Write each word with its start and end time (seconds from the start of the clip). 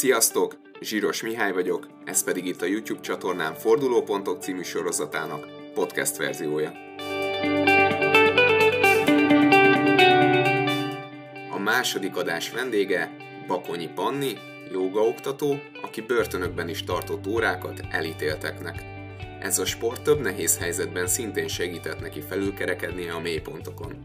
Sziasztok! 0.00 0.60
Zsíros 0.80 1.22
Mihály 1.22 1.52
vagyok, 1.52 1.88
ez 2.04 2.24
pedig 2.24 2.46
itt 2.46 2.62
a 2.62 2.66
YouTube 2.66 3.00
csatornám 3.00 3.54
Fordulópontok 3.54 4.42
című 4.42 4.62
sorozatának 4.62 5.46
podcast 5.74 6.16
verziója. 6.16 6.72
A 11.50 11.58
második 11.58 12.16
adás 12.16 12.50
vendége 12.50 13.16
Bakonyi 13.46 13.88
Panni, 13.94 14.38
jogaoktató, 14.72 15.60
aki 15.82 16.00
börtönökben 16.00 16.68
is 16.68 16.84
tartott 16.84 17.26
órákat 17.26 17.80
elítélteknek. 17.90 18.84
Ez 19.40 19.58
a 19.58 19.64
sport 19.64 20.02
több 20.02 20.20
nehéz 20.20 20.58
helyzetben 20.58 21.06
szintén 21.06 21.48
segített 21.48 22.00
neki 22.00 22.20
felülkerekednie 22.20 23.12
a 23.12 23.20
mélypontokon. 23.20 24.02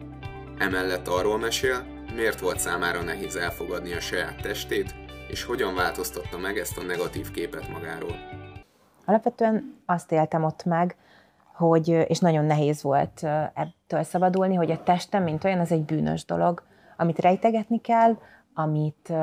Emellett 0.58 1.08
arról 1.08 1.38
mesél, 1.38 1.86
miért 2.16 2.40
volt 2.40 2.60
számára 2.60 3.02
nehéz 3.02 3.36
elfogadni 3.36 3.94
a 3.94 4.00
saját 4.00 4.42
testét, 4.42 5.05
és 5.28 5.44
hogyan 5.44 5.76
változtatta 5.76 6.38
meg 6.38 6.58
ezt 6.58 6.78
a 6.78 6.84
negatív 6.84 7.32
képet 7.32 7.68
magáról. 7.70 8.16
Alapvetően 9.06 9.82
azt 9.86 10.12
éltem 10.12 10.44
ott 10.44 10.64
meg, 10.64 10.96
hogy, 11.54 11.88
és 11.88 12.20
nagyon 12.20 12.46
nehéz 12.46 12.82
volt 12.82 13.24
ebből 13.54 14.04
szabadulni, 14.04 14.56
hogy 14.56 14.72
a 14.72 14.84
testem, 14.84 15.24
mint 15.24 15.44
olyan, 15.44 15.60
az 15.60 15.72
egy 15.72 15.84
bűnös 15.86 16.26
dolog, 16.26 16.64
amit 16.98 17.20
rejtegetni 17.20 17.82
kell, 17.82 18.18
amit 18.54 19.14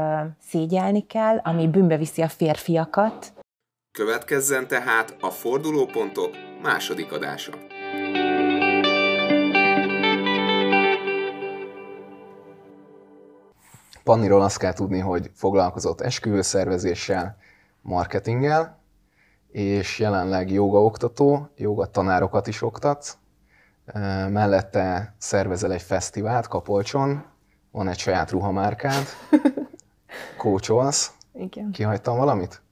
szégyelni 0.41 1.07
kell, 1.07 1.39
ami 1.39 1.69
bűnbe 1.69 1.97
viszi 1.97 2.23
a 2.23 2.29
férfiakat. 2.29 3.33
Következzen 3.99 4.69
tehát 4.69 5.17
a 5.21 5.31
fordulópontok 5.31 6.31
második 6.63 7.13
adása. 7.13 7.53
Panniról 14.05 14.43
azt 14.43 14.59
kell 14.59 14.73
tudni, 14.73 14.99
hogy 14.99 15.31
foglalkozott 15.35 16.01
esküvőszervezéssel, 16.01 17.37
marketinggel, 17.81 18.79
és 19.51 19.99
jelenleg 19.99 20.51
jogaoktató, 20.51 21.49
joga 21.57 21.87
tanárokat 21.87 22.47
is 22.47 22.63
oktat. 22.63 23.19
Mellette 24.29 25.15
szervezel 25.19 25.73
egy 25.73 25.83
fesztivált 25.83 26.49
Kapolcson, 26.49 27.25
van 27.71 27.89
egy 27.89 27.99
saját 27.99 28.31
ruhamárkád, 28.31 29.05
kócsolsz. 30.39 31.13
Igen. 31.35 31.71
Kihagytam 31.71 32.17
valamit? 32.17 32.63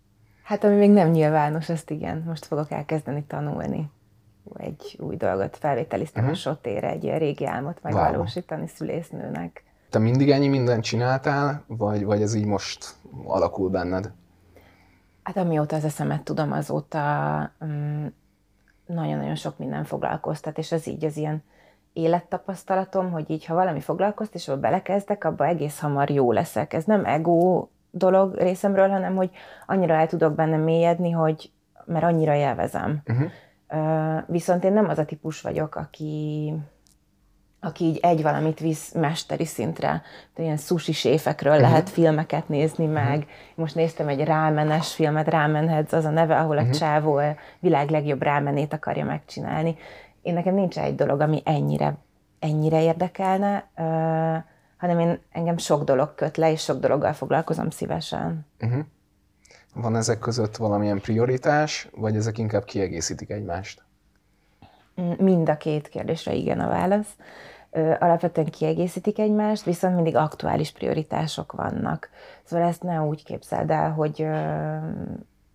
Hát 0.43 0.65
ami 0.65 0.75
még 0.75 0.91
nem 0.91 1.11
nyilvános, 1.11 1.69
azt 1.69 1.91
igen, 1.91 2.23
most 2.27 2.45
fogok 2.45 2.71
elkezdeni 2.71 3.25
tanulni. 3.25 3.91
Egy 4.57 4.99
új 5.01 5.17
dolgot 5.17 5.57
felvételiztem 5.57 6.23
uh-huh. 6.23 6.39
a 6.39 6.41
sotére, 6.41 6.89
egy 6.89 7.05
ilyen 7.05 7.19
régi 7.19 7.47
álmot 7.47 7.83
megvalósítani 7.83 8.61
wow. 8.61 8.71
szülésznőnek. 8.75 9.65
Te 9.91 9.99
mindig 9.99 10.31
ennyi 10.31 10.49
mindent 10.49 10.83
csináltál, 10.85 11.65
vagy, 11.67 12.05
vagy 12.05 12.23
ez 12.23 12.35
így 12.35 12.45
most 12.45 12.95
alakul 13.25 13.69
benned? 13.69 14.13
Hát 15.23 15.37
amióta 15.37 15.77
az 15.77 15.85
eszemet 15.85 16.23
tudom, 16.23 16.53
azóta 16.53 17.01
mm, 17.65 18.07
nagyon-nagyon 18.87 19.35
sok 19.35 19.59
minden 19.59 19.85
foglalkoztat, 19.85 20.59
és 20.59 20.73
az 20.73 20.89
így 20.89 21.05
az 21.05 21.17
ilyen 21.17 21.43
élettapasztalatom, 21.93 23.11
hogy 23.11 23.31
így, 23.31 23.45
ha 23.45 23.55
valami 23.55 23.81
foglalkozt, 23.81 24.35
és 24.35 24.49
abba 24.49 24.61
belekezdek, 24.61 25.25
abba 25.25 25.47
egész 25.47 25.79
hamar 25.79 26.11
jó 26.11 26.33
leszek. 26.33 26.73
Ez 26.73 26.85
nem 26.85 27.05
ego 27.05 27.69
dolog 27.91 28.35
részemről, 28.35 28.89
hanem 28.89 29.15
hogy 29.15 29.31
annyira 29.67 29.95
el 29.95 30.07
tudok 30.07 30.35
benne 30.35 30.57
mélyedni, 30.57 31.11
hogy 31.11 31.51
mert 31.85 32.05
annyira 32.05 32.35
élvezem. 32.35 33.03
Uh-huh. 33.07 33.31
Uh, 33.73 34.23
viszont 34.27 34.65
én 34.65 34.73
nem 34.73 34.89
az 34.89 34.99
a 34.99 35.05
típus 35.05 35.41
vagyok, 35.41 35.75
aki 35.77 36.55
aki 37.61 37.85
így 37.85 37.99
egy 38.03 38.23
valamit 38.23 38.61
visz 38.61 38.93
mesteri 38.93 39.45
szintre. 39.45 40.03
De 40.35 40.43
ilyen 40.43 40.57
sushi 40.57 40.93
séfekről 40.93 41.53
uh-huh. 41.53 41.69
lehet 41.69 41.91
filmeket 41.91 42.49
nézni 42.49 42.85
mhm. 42.85 42.93
meg. 42.93 43.17
Uh-huh. 43.17 43.31
Most 43.55 43.75
néztem 43.75 44.09
egy 44.09 44.25
rámenes 44.25 44.95
filmet, 44.95 45.29
Rámenheads 45.29 45.93
az 45.93 46.05
a 46.05 46.11
neve, 46.11 46.39
ahol 46.39 46.57
a 46.57 46.61
uh-huh. 46.61 46.77
csávó 46.77 47.17
a 47.17 47.35
világ 47.61 47.91
legjobb 47.91 48.23
rámenét 48.23 48.73
akarja 48.73 49.05
megcsinálni. 49.05 49.77
Én 50.23 50.35
nekem 50.35 50.55
nincs 50.55 50.79
egy 50.79 50.95
dolog, 50.95 51.21
ami 51.21 51.43
ennyire, 51.45 51.97
ennyire 52.39 52.83
érdekelne, 52.83 53.69
uh, 53.77 54.43
hanem 54.77 54.99
én 54.99 55.21
engem 55.33 55.57
sok 55.57 55.85
dolog 55.85 56.15
köt 56.15 56.37
le, 56.37 56.51
és 56.51 56.63
sok 56.63 56.81
dologgal 56.81 57.13
foglalkozom 57.13 57.71
szívesen. 57.71 58.47
Uh-huh. 58.61 58.81
Van 59.75 59.97
ezek 59.97 60.19
között 60.19 60.57
valamilyen 60.57 61.01
prioritás, 61.01 61.89
vagy 61.97 62.17
ezek 62.17 62.39
inkább 62.39 62.65
kiegészítik 62.65 63.31
egymást? 63.31 63.83
Mind 65.19 65.49
a 65.49 65.57
két 65.57 65.89
kérdésre 65.89 66.33
igen 66.33 66.61
a 66.61 66.69
válasz. 66.69 67.17
Alapvetően 67.99 68.47
kiegészítik 68.47 69.19
egymást, 69.19 69.65
viszont 69.65 69.95
mindig 69.95 70.17
aktuális 70.17 70.73
prioritások 70.73 71.53
vannak. 71.53 72.09
Szóval 72.45 72.67
ezt 72.67 72.83
ne 72.83 73.03
úgy 73.03 73.25
képzeld 73.25 73.71
el, 73.71 73.93
hogy, 73.93 74.27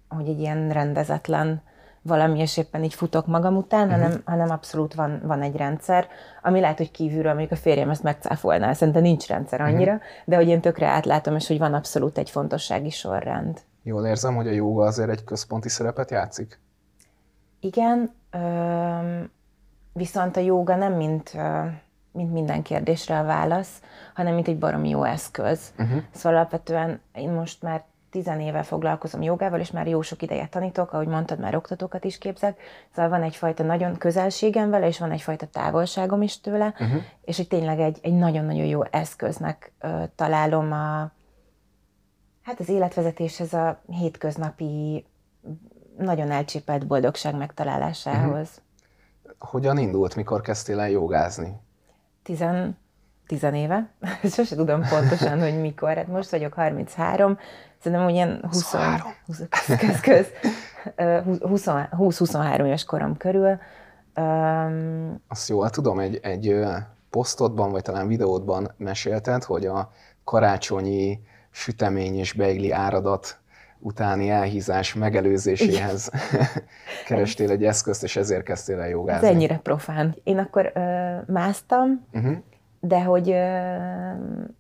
hogy 0.10 0.28
egy 0.28 0.40
ilyen 0.40 0.70
rendezetlen 0.70 1.62
valami, 2.02 2.40
és 2.40 2.58
éppen 2.58 2.84
így 2.84 2.94
futok 2.94 3.28
magam 3.28 3.56
után, 3.56 3.88
uh-huh. 3.88 4.02
hanem, 4.02 4.22
hanem 4.26 4.50
abszolút 4.50 4.94
van, 4.94 5.22
van 5.24 5.42
egy 5.42 5.56
rendszer, 5.56 6.08
ami 6.42 6.60
lehet, 6.60 6.78
hogy 6.78 6.92
kívülről 6.92 7.32
mondjuk 7.32 7.52
a 7.52 7.56
férjem 7.56 7.90
ezt 7.90 8.04
megcáfolná, 8.04 8.74
szerintem 8.74 9.02
nincs 9.02 9.28
rendszer 9.28 9.62
annyira, 9.62 9.94
uh-huh. 9.94 10.08
de 10.26 10.36
hogy 10.36 10.48
én 10.48 10.62
tökre 10.62 10.88
átlátom, 10.88 11.36
és 11.36 11.48
hogy 11.48 11.58
van 11.58 11.74
abszolút 11.74 12.18
egy 12.18 12.30
fontossági 12.30 12.90
sorrend. 12.90 13.62
Jól 13.84 14.06
érzem, 14.06 14.36
hogy 14.36 14.48
a 14.48 14.52
jóga 14.52 14.86
azért 14.86 15.10
egy 15.10 15.24
központi 15.24 15.70
szerepet 15.70 16.12
játszik? 16.12 16.60
Igen, 17.60 18.12
viszont 19.94 20.38
a 20.38 20.40
jóga 20.40 20.76
nem 20.76 20.94
mint, 20.94 21.38
mint 22.16 22.32
minden 22.32 22.62
kérdésre 22.62 23.20
a 23.20 23.24
válasz, 23.24 23.82
hanem 24.14 24.34
mint 24.34 24.48
egy 24.48 24.58
baromi 24.58 24.90
jó 24.90 25.04
eszköz. 25.04 25.74
Uh-huh. 25.80 26.02
Szóval 26.12 26.38
alapvetően 26.38 27.02
én 27.14 27.30
most 27.30 27.62
már 27.62 27.84
tizenéve 28.10 28.64
foglalkozom 28.64 29.22
jogával, 29.22 29.60
és 29.60 29.72
már 29.72 29.88
jó 29.88 30.02
sok 30.02 30.22
ideje 30.22 30.48
tanítok, 30.48 30.94
ahogy 30.94 31.08
mondtad, 31.08 31.40
már 31.40 31.56
oktatókat 31.56 32.04
is 32.04 32.18
képzek, 32.18 32.60
szóval 32.96 33.10
van 33.10 33.24
egyfajta 33.24 33.64
nagyon 33.64 33.98
közelségem 33.98 34.70
vele, 34.70 34.88
és 34.88 35.00
van 35.00 35.12
egyfajta 35.12 35.46
távolságom 35.46 36.22
is 36.22 36.42
tőle, 36.42 36.74
uh-huh. 36.80 37.02
és 37.22 37.38
hogy 37.38 37.48
tényleg 37.48 37.80
egy, 37.80 38.00
egy 38.02 38.14
nagyon-nagyon 38.14 38.66
jó 38.66 38.84
eszköznek 38.84 39.72
uh, 39.82 40.04
találom 40.16 40.72
a, 40.72 41.12
hát 42.42 42.60
az 42.60 42.70
életvezetéshez 42.70 43.54
a 43.54 43.82
hétköznapi 43.88 45.06
nagyon 45.98 46.32
elcsépelt 46.32 46.88
boldogság 46.88 47.36
megtalálásához. 47.36 48.48
Uh-huh 48.50 48.64
hogyan 49.40 49.78
indult, 49.78 50.16
mikor 50.16 50.42
kezdtél 50.42 50.80
el 50.80 50.90
jogázni? 50.90 51.60
Tizen, 52.26 52.78
tizen 53.28 53.56
éve. 53.56 53.90
Sose 54.36 54.56
tudom 54.56 54.82
pontosan, 54.90 55.40
hogy 55.42 55.62
mikor. 55.62 55.96
Hát 55.96 56.08
most 56.08 56.30
vagyok 56.30 56.54
33, 56.54 57.38
szerintem 57.82 58.08
ugyan 58.08 58.40
20, 58.52 58.76
20, 59.26 59.42
köz, 59.80 60.00
köz, 60.00 60.28
20-23 60.98 62.66
éves 62.66 62.84
korom 62.84 63.18
körül. 63.18 63.60
Um, 64.16 65.22
Azt 65.28 65.50
jól 65.50 65.70
tudom, 65.70 66.00
egy, 66.00 66.20
egy 66.22 66.60
posztodban, 67.10 67.72
vagy 67.72 67.82
talán 67.82 68.08
videódban 68.08 68.72
mesélted, 68.78 69.44
hogy 69.44 69.66
a 69.66 69.92
karácsonyi 70.24 71.20
sütemény 71.52 72.18
és 72.18 72.34
beigli 72.34 72.72
áradat 72.72 73.40
utáni 73.86 74.30
elhízás 74.30 74.94
megelőzéséhez 74.94 76.12
kerestél 77.08 77.52
egy 77.52 77.64
eszközt, 77.64 78.04
és 78.04 78.16
ezért 78.16 78.44
kezdtél 78.44 78.80
el 78.80 78.90
jogázni. 78.90 79.28
Ez 79.28 79.34
ennyire 79.34 79.58
profán. 79.58 80.16
Én 80.24 80.38
akkor 80.38 80.72
ö, 80.74 81.16
másztam, 81.28 82.06
uh-huh. 82.14 82.38
de 82.80 83.04
hogy 83.04 83.30
ö, 83.30 83.68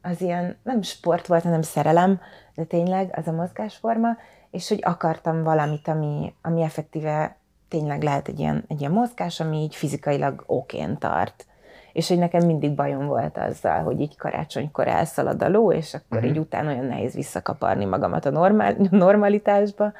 az 0.01 0.21
ilyen 0.21 0.57
nem 0.63 0.81
sport 0.81 1.27
volt, 1.27 1.43
hanem 1.43 1.61
szerelem, 1.61 2.19
de 2.55 2.63
tényleg 2.63 3.13
az 3.17 3.27
a 3.27 3.31
mozgásforma, 3.31 4.17
és 4.51 4.69
hogy 4.69 4.79
akartam 4.81 5.43
valamit, 5.43 5.87
ami, 5.87 6.33
ami 6.41 6.61
effektíve 6.61 7.37
tényleg 7.67 8.03
lehet 8.03 8.27
egy 8.27 8.39
ilyen, 8.39 8.63
egy 8.67 8.79
ilyen 8.79 8.91
mozgás, 8.91 9.39
ami 9.39 9.57
így 9.57 9.75
fizikailag 9.75 10.43
okén 10.45 10.97
tart 10.97 11.45
és 11.95 12.07
hogy 12.07 12.17
nekem 12.17 12.45
mindig 12.45 12.75
bajom 12.75 13.05
volt 13.05 13.37
azzal, 13.37 13.83
hogy 13.83 13.99
így 13.99 14.17
karácsonykor 14.17 14.87
elszalad 14.87 15.41
a 15.41 15.49
ló, 15.49 15.71
és 15.71 15.93
akkor 15.93 16.17
uh-huh. 16.17 16.29
így 16.29 16.39
utána 16.39 16.71
olyan 16.71 16.85
nehéz 16.85 17.13
visszakaparni 17.13 17.85
magamat 17.85 18.25
a 18.25 18.29
normál, 18.29 18.75
normalitásba, 18.89 19.93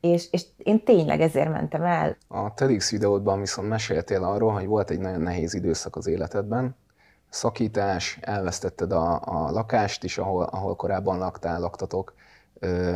és, 0.00 0.28
és 0.30 0.44
én 0.56 0.84
tényleg 0.84 1.20
ezért 1.20 1.50
mentem 1.50 1.82
el. 1.82 2.16
A 2.28 2.54
TEDx 2.54 2.90
videódban 2.90 3.40
viszont 3.40 3.68
meséltél 3.68 4.24
arról, 4.24 4.52
hogy 4.52 4.66
volt 4.66 4.90
egy 4.90 4.98
nagyon 4.98 5.20
nehéz 5.20 5.54
időszak 5.54 5.96
az 5.96 6.06
életedben, 6.06 6.76
szakítás, 7.28 8.18
elvesztetted 8.20 8.92
a, 8.92 9.20
a 9.24 9.50
lakást 9.50 10.04
is, 10.04 10.18
ahol, 10.18 10.44
ahol 10.44 10.76
korábban 10.76 11.18
laktál, 11.18 11.60
laktatok, 11.60 12.14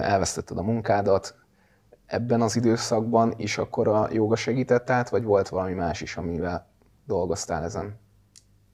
elvesztetted 0.01 0.59
a 0.59 0.63
munkádat. 0.63 1.35
Ebben 2.07 2.41
az 2.41 2.57
időszakban 2.57 3.35
is 3.37 3.59
akkor 3.59 3.89
a 3.89 4.09
joga 4.13 4.37
segített 4.37 4.91
át, 4.91 5.09
vagy 5.09 5.25
volt 5.25 5.49
valami 5.49 5.73
más 5.73 6.01
is, 6.01 6.17
amivel 6.17 6.67
dolgoztál 7.05 7.65
ezen? 7.65 8.07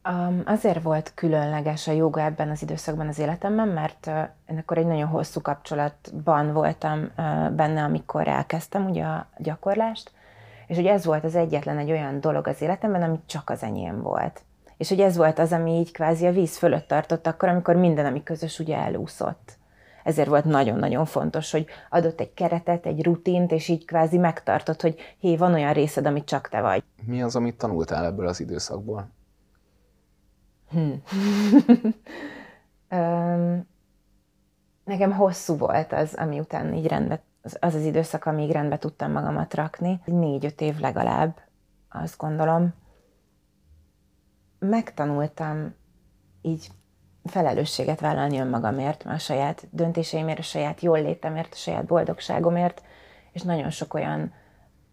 Um, 0.09 0.43
azért 0.45 0.83
volt 0.83 1.13
különleges 1.15 1.89
a 1.89 1.93
joga 1.93 2.21
ebben 2.21 2.51
az 2.51 2.63
időszakban 2.63 3.09
az 3.09 3.19
életemben, 3.19 3.69
mert 3.69 4.07
uh, 4.07 4.59
akkor 4.59 4.79
egy 4.79 4.87
nagyon 4.87 5.09
hosszú 5.09 5.41
kapcsolatban 5.41 6.53
voltam 6.53 6.99
uh, 7.01 7.51
benne, 7.51 7.83
amikor 7.83 8.29
elkezdtem 8.29 8.87
ugye 8.87 9.05
a 9.05 9.27
gyakorlást, 9.39 10.11
és 10.67 10.77
hogy 10.77 10.87
ez 10.87 11.05
volt 11.05 11.25
az 11.25 11.35
egyetlen 11.35 11.79
egy 11.79 11.91
olyan 11.91 12.21
dolog 12.21 12.47
az 12.47 12.63
életemben, 12.63 13.03
ami 13.03 13.21
csak 13.27 13.51
az 13.51 13.63
enyém 13.63 14.03
volt. 14.03 14.43
És 14.77 14.89
hogy 14.89 15.01
ez 15.01 15.17
volt 15.17 15.39
az, 15.39 15.53
ami 15.53 15.71
így 15.71 15.93
kvázi 15.93 16.27
a 16.27 16.33
víz 16.33 16.57
fölött 16.57 16.89
tartott 16.89 17.27
akkor, 17.27 17.49
amikor 17.49 17.77
minden, 17.77 18.07
ami 18.07 18.23
közös, 18.23 18.59
ugye 18.59 18.77
elúszott. 18.77 19.53
ezért 20.05 20.29
volt 20.29 20.45
nagyon-nagyon 20.45 21.05
fontos, 21.05 21.51
hogy 21.51 21.67
adott 21.91 22.21
egy 22.21 22.35
keretet, 22.35 22.87
egy 22.87 23.05
rutint, 23.05 23.53
és 23.53 23.69
így 23.69 23.85
kvázi 23.85 24.19
megtartott, 24.19 24.81
hogy 24.81 25.17
hé, 25.19 25.37
van 25.37 25.55
olyan 25.55 25.73
részed, 25.73 26.07
amit 26.07 26.25
csak 26.25 26.49
te 26.49 26.61
vagy. 26.61 26.83
Mi 27.05 27.23
az, 27.23 27.37
amit 27.37 27.59
tanultál 27.59 28.05
ebből 28.05 28.27
az 28.27 28.41
időszakból? 28.41 29.09
Hmm. 32.89 33.67
nekem 34.85 35.13
hosszú 35.13 35.57
volt 35.57 35.93
az, 35.93 36.15
ami 36.15 36.41
után 36.41 36.75
így 36.75 36.87
rendbe, 36.87 37.23
az 37.43 37.57
az, 37.61 37.75
az 37.75 37.83
időszak, 37.83 38.25
amíg 38.25 38.51
rendbe 38.51 38.79
tudtam 38.79 39.13
magamat 39.13 39.55
rakni. 39.55 40.01
Négy-öt 40.05 40.61
év 40.61 40.79
legalább, 40.79 41.41
azt 41.89 42.19
gondolom. 42.19 42.75
Megtanultam 44.59 45.75
így 46.43 46.69
felelősséget 47.25 48.01
vállalni 48.01 48.39
önmagamért, 48.39 49.03
a 49.07 49.19
saját 49.19 49.67
döntéseimért, 49.71 50.39
a 50.39 50.43
saját 50.43 50.81
jól 50.81 51.03
létemért, 51.03 51.53
a 51.53 51.57
saját 51.57 51.85
boldogságomért, 51.85 52.83
és 53.33 53.43
nagyon 53.43 53.71
sok 53.71 53.95
olyan 53.95 54.33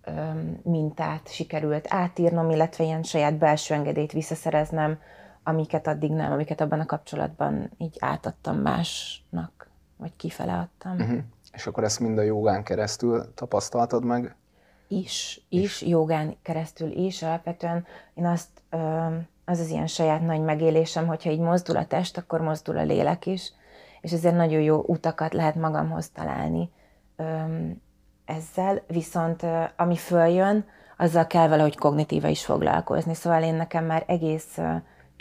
ö, 0.01 0.11
mintát 0.63 1.33
sikerült 1.33 1.85
átírnom, 1.89 2.49
illetve 2.49 2.83
ilyen 2.83 3.03
saját 3.03 3.37
belső 3.37 3.73
engedélyt 3.73 4.11
visszaszereznem, 4.11 4.99
amiket 5.43 5.87
addig 5.87 6.11
nem, 6.11 6.31
amiket 6.31 6.61
abban 6.61 6.79
a 6.79 6.85
kapcsolatban 6.85 7.71
így 7.77 7.95
átadtam 7.99 8.57
másnak, 8.57 9.69
vagy 9.97 10.15
kifele 10.15 10.53
adtam. 10.53 10.95
Uh-huh. 10.99 11.19
És 11.51 11.67
akkor 11.67 11.83
ezt 11.83 11.99
mind 11.99 12.17
a 12.17 12.21
jogán 12.21 12.63
keresztül 12.63 13.33
tapasztaltad 13.33 14.05
meg? 14.05 14.35
Is, 14.87 15.45
is, 15.49 15.81
is. 15.81 15.87
jogán 15.87 16.35
keresztül 16.41 16.91
is. 16.91 17.23
Alapvetően 17.23 17.85
én 18.13 18.25
azt, 18.25 18.49
az 19.45 19.59
az 19.59 19.69
ilyen 19.69 19.87
saját 19.87 20.21
nagy 20.21 20.41
megélésem, 20.41 21.07
hogyha 21.07 21.29
így 21.29 21.39
mozdul 21.39 21.77
a 21.77 21.85
test, 21.85 22.17
akkor 22.17 22.41
mozdul 22.41 22.77
a 22.77 22.83
lélek 22.83 23.25
is, 23.25 23.53
és 24.01 24.11
ezért 24.11 24.35
nagyon 24.35 24.61
jó 24.61 24.83
utakat 24.87 25.33
lehet 25.33 25.55
magamhoz 25.55 26.09
találni 26.09 26.71
ezzel, 28.25 28.81
viszont 28.87 29.45
ami 29.75 29.95
följön, 29.95 30.65
azzal 30.97 31.27
kell 31.27 31.47
valahogy 31.47 31.77
kognitíva 31.77 32.27
is 32.27 32.45
foglalkozni. 32.45 33.13
Szóval 33.13 33.43
én 33.43 33.55
nekem 33.55 33.85
már 33.85 34.03
egész 34.07 34.57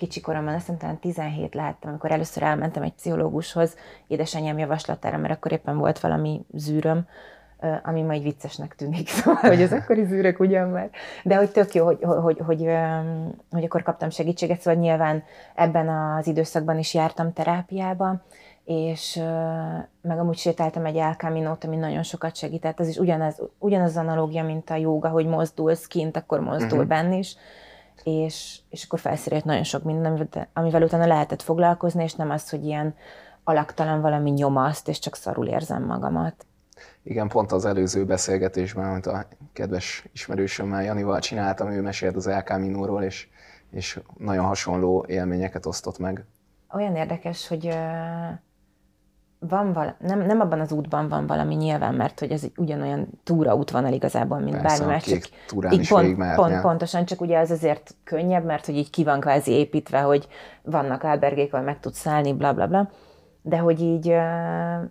kicsi 0.00 0.20
koromban, 0.20 0.54
azt 0.54 0.70
hiszem 0.70 0.98
17 0.98 1.54
lehettem, 1.54 1.90
amikor 1.90 2.10
először 2.10 2.42
elmentem 2.42 2.82
egy 2.82 2.92
pszichológushoz, 2.92 3.76
édesanyám 4.06 4.58
javaslatára, 4.58 5.18
mert 5.18 5.34
akkor 5.34 5.52
éppen 5.52 5.78
volt 5.78 6.00
valami 6.00 6.44
zűröm, 6.52 7.06
ami 7.82 8.02
majd 8.02 8.22
viccesnek 8.22 8.74
tűnik, 8.74 9.08
szóval, 9.18 9.40
hogy 9.50 9.62
az 9.62 9.72
akkori 9.78 10.04
zűrök 10.04 10.40
ugyan 10.40 10.68
már. 10.68 10.90
De 11.22 11.36
hogy 11.36 11.50
tök 11.50 11.74
jó, 11.74 11.84
hogy, 11.84 11.98
hogy, 12.02 12.18
hogy, 12.22 12.38
hogy, 12.46 12.68
hogy 13.50 13.64
akkor 13.64 13.82
kaptam 13.82 14.10
segítséget, 14.10 14.60
szóval 14.60 14.80
nyilván 14.80 15.22
ebben 15.54 15.88
az 15.88 16.26
időszakban 16.26 16.78
is 16.78 16.94
jártam 16.94 17.32
terápiába, 17.32 18.22
és 18.64 19.22
meg 20.02 20.18
amúgy 20.18 20.36
sétáltam 20.36 20.84
egy 20.84 20.96
elkáminót, 20.96 21.64
ami 21.64 21.76
nagyon 21.76 22.02
sokat 22.02 22.36
segített. 22.36 22.80
Ez 22.80 22.88
is 22.88 22.96
ugyanaz, 22.96 23.42
ugyanaz 23.58 23.90
az 23.90 23.96
analógia, 23.96 24.44
mint 24.44 24.70
a 24.70 24.74
jóga, 24.74 25.08
hogy 25.08 25.26
mozdulsz 25.26 25.86
kint, 25.86 26.16
akkor 26.16 26.40
mozdul 26.40 26.78
uh-huh. 26.78 26.86
benn 26.86 27.12
is 27.12 27.36
és, 28.04 28.58
és 28.68 28.84
akkor 28.84 28.98
felszerelt 28.98 29.44
nagyon 29.44 29.64
sok 29.64 29.82
minden, 29.82 30.28
amivel 30.52 30.82
utána 30.82 31.06
lehetett 31.06 31.42
foglalkozni, 31.42 32.02
és 32.02 32.14
nem 32.14 32.30
az, 32.30 32.50
hogy 32.50 32.64
ilyen 32.64 32.94
alaktalan 33.44 34.00
valami 34.00 34.30
nyomaszt, 34.30 34.88
és 34.88 34.98
csak 34.98 35.14
szarul 35.14 35.46
érzem 35.46 35.84
magamat. 35.84 36.46
Igen, 37.02 37.28
pont 37.28 37.52
az 37.52 37.64
előző 37.64 38.04
beszélgetésben, 38.04 38.90
amit 38.90 39.06
a 39.06 39.26
kedves 39.52 40.04
ismerősömmel 40.12 40.82
Janival 40.82 41.18
csináltam, 41.18 41.70
ő 41.70 41.80
mesélt 41.80 42.16
az 42.16 42.26
LK 42.26 42.58
Minóról, 42.58 43.02
és, 43.02 43.28
és 43.70 44.00
nagyon 44.18 44.44
hasonló 44.44 45.04
élményeket 45.08 45.66
osztott 45.66 45.98
meg. 45.98 46.24
Olyan 46.72 46.96
érdekes, 46.96 47.48
hogy 47.48 47.78
van 49.48 49.72
vala, 49.72 49.94
nem, 49.98 50.26
nem 50.26 50.40
abban 50.40 50.60
az 50.60 50.72
útban 50.72 51.08
van 51.08 51.26
valami 51.26 51.54
nyilván, 51.54 51.94
mert 51.94 52.18
hogy 52.18 52.30
ez 52.30 52.44
egy 52.44 52.52
ugyanolyan 52.56 53.08
túraút 53.24 53.70
van 53.70 53.86
el 53.86 53.92
igazából, 53.92 54.38
mint 54.38 54.60
Persze, 54.60 54.78
bármi 54.78 54.92
más. 54.92 55.04
Csak 55.04 55.22
túrán 55.46 55.72
így 55.72 55.80
is 55.80 55.88
pont, 55.88 56.34
pont, 56.34 56.60
pontosan, 56.60 57.04
csak 57.04 57.20
ugye 57.20 57.38
az 57.38 57.50
azért 57.50 57.94
könnyebb, 58.04 58.44
mert 58.44 58.66
hogy 58.66 58.76
így 58.76 58.90
ki 58.90 59.04
van 59.04 59.20
kvázi 59.20 59.50
építve, 59.50 60.00
hogy 60.00 60.28
vannak 60.62 61.02
albergék, 61.02 61.52
ahol 61.52 61.64
meg 61.64 61.80
tudsz 61.80 61.98
szállni, 61.98 62.32
bla 62.32 62.52
bla 62.52 62.66
bla. 62.66 62.90
De 63.42 63.58
hogy 63.58 63.80
így 63.80 64.08
uh, 64.08 64.90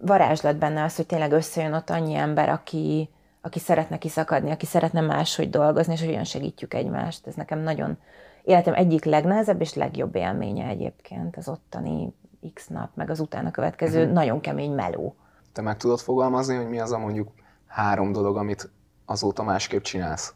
varázslat 0.00 0.56
benne 0.56 0.82
az, 0.82 0.96
hogy 0.96 1.06
tényleg 1.06 1.32
összejön 1.32 1.72
ott 1.72 1.90
annyi 1.90 2.14
ember, 2.14 2.48
aki, 2.48 3.08
aki 3.40 3.58
szeretne 3.58 3.98
kiszakadni, 3.98 4.50
aki 4.50 4.66
szeretne 4.66 5.00
máshogy 5.00 5.50
dolgozni, 5.50 5.92
és 5.92 6.02
olyan 6.02 6.24
segítjük 6.24 6.74
egymást. 6.74 7.26
Ez 7.26 7.34
nekem 7.34 7.58
nagyon 7.58 7.98
életem 8.42 8.74
egyik 8.74 9.04
legnehezebb 9.04 9.60
és 9.60 9.74
legjobb 9.74 10.14
élménye 10.14 10.66
egyébként 10.66 11.36
az 11.36 11.48
ottani 11.48 12.14
x 12.54 12.66
nap, 12.66 12.90
meg 12.94 13.10
az 13.10 13.20
utána 13.20 13.50
következő 13.50 14.00
uh-huh. 14.00 14.14
nagyon 14.14 14.40
kemény 14.40 14.72
meló. 14.72 15.16
Te 15.52 15.62
meg 15.62 15.76
tudod 15.76 15.98
fogalmazni, 15.98 16.56
hogy 16.56 16.68
mi 16.68 16.80
az 16.80 16.92
a 16.92 16.98
mondjuk 16.98 17.28
három 17.66 18.12
dolog, 18.12 18.36
amit 18.36 18.70
azóta 19.04 19.42
másképp 19.42 19.82
csinálsz? 19.82 20.34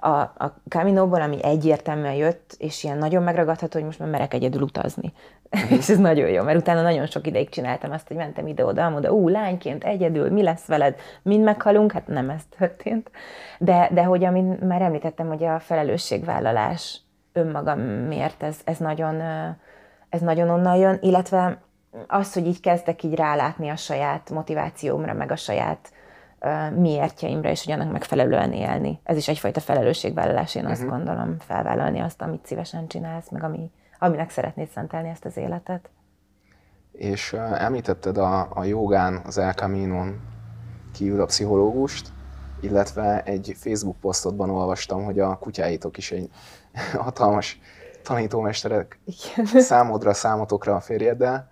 A, 0.00 0.16
a 0.20 0.60
Caminóból, 0.68 1.20
ami 1.20 1.44
egyértelműen 1.44 2.14
jött, 2.14 2.54
és 2.58 2.84
ilyen 2.84 2.98
nagyon 2.98 3.22
megragadható, 3.22 3.78
hogy 3.78 3.84
most 3.84 3.98
már 3.98 4.08
merek 4.08 4.34
egyedül 4.34 4.62
utazni. 4.62 5.12
Uh-huh. 5.50 5.72
és 5.78 5.88
ez 5.88 5.98
nagyon 5.98 6.28
jó, 6.28 6.42
mert 6.42 6.58
utána 6.58 6.82
nagyon 6.82 7.06
sok 7.06 7.26
ideig 7.26 7.48
csináltam 7.48 7.90
azt, 7.90 8.08
hogy 8.08 8.16
mentem 8.16 8.46
ide-oda, 8.46 8.92
oda, 8.96 9.12
ú, 9.12 9.28
lányként 9.28 9.84
egyedül, 9.84 10.30
mi 10.30 10.42
lesz 10.42 10.66
veled, 10.66 10.96
mind 11.22 11.44
meghalunk, 11.44 11.92
hát 11.92 12.06
nem 12.06 12.30
ez 12.30 12.42
történt. 12.58 13.10
De, 13.58 13.88
de 13.92 14.04
hogy 14.04 14.24
amit 14.24 14.60
már 14.60 14.82
említettem, 14.82 15.28
hogy 15.28 15.44
a 15.44 15.60
felelősségvállalás 15.60 17.00
önmagamért, 17.32 18.42
ez, 18.42 18.60
ez 18.64 18.78
nagyon 18.78 19.22
ez 20.12 20.20
nagyon 20.20 20.48
onnan 20.48 20.76
jön, 20.76 20.98
illetve 21.00 21.60
az, 22.06 22.32
hogy 22.32 22.46
így 22.46 22.60
kezdek 22.60 23.02
így 23.02 23.14
rálátni 23.14 23.68
a 23.68 23.76
saját 23.76 24.30
motivációmra, 24.30 25.12
meg 25.12 25.30
a 25.30 25.36
saját 25.36 25.92
uh, 26.40 26.70
miértjeimre, 26.70 27.50
és 27.50 27.64
hogy 27.64 27.72
annak 27.74 27.92
megfelelően 27.92 28.52
élni. 28.52 29.00
Ez 29.04 29.16
is 29.16 29.28
egyfajta 29.28 29.60
felelősségvállalás, 29.60 30.54
én 30.54 30.62
uh-huh. 30.62 30.78
azt 30.78 30.86
mhm. 30.86 30.96
gondolom, 30.96 31.36
felvállalni 31.38 32.00
azt, 32.00 32.22
amit 32.22 32.46
szívesen 32.46 32.88
csinálsz, 32.88 33.28
meg 33.30 33.42
ami, 33.42 33.70
aminek 33.98 34.30
szeretnéd 34.30 34.68
szentelni 34.68 35.08
ezt 35.08 35.24
az 35.24 35.36
életet. 35.36 35.90
És 36.92 37.32
uh, 37.32 37.62
említetted 37.62 38.16
a, 38.16 38.48
a 38.54 38.64
jogán, 38.64 39.20
az 39.26 39.38
El 39.38 39.52
Camino-n 39.52 40.20
kívül 40.92 41.20
a 41.20 41.26
pszichológust, 41.26 42.08
illetve 42.60 43.22
egy 43.22 43.54
Facebook 43.56 43.96
posztodban 44.00 44.50
olvastam, 44.50 45.04
hogy 45.04 45.18
a 45.18 45.38
kutyáitok 45.38 45.96
is 45.96 46.12
egy 46.12 46.30
hatalmas 47.04 47.60
tanítómesterek 48.02 48.98
Igen. 49.04 49.46
számodra, 49.60 50.14
számotokra 50.14 50.74
a 50.74 50.80
férjeddel. 50.80 51.50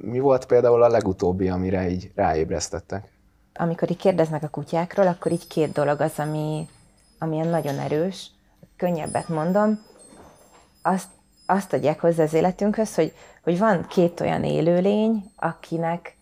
Mi 0.00 0.18
volt 0.18 0.46
például 0.46 0.82
a 0.82 0.88
legutóbbi, 0.88 1.48
amire 1.48 1.88
így 1.88 2.12
ráébresztettek? 2.14 3.12
Amikor 3.54 3.90
így 3.90 3.96
kérdeznek 3.96 4.42
a 4.42 4.48
kutyákról, 4.48 5.06
akkor 5.06 5.32
így 5.32 5.46
két 5.46 5.72
dolog 5.72 6.00
az, 6.00 6.12
ami, 6.16 6.68
ami 7.18 7.36
nagyon 7.36 7.78
erős. 7.78 8.30
Könnyebbet 8.76 9.28
mondom, 9.28 9.82
azt, 10.82 11.08
azt 11.46 11.72
adják 11.72 12.00
hozzá 12.00 12.22
az 12.22 12.32
életünkhöz, 12.32 12.94
hogy, 12.94 13.12
hogy 13.42 13.58
van 13.58 13.86
két 13.86 14.20
olyan 14.20 14.44
élőlény, 14.44 15.24
akinek, 15.36 16.16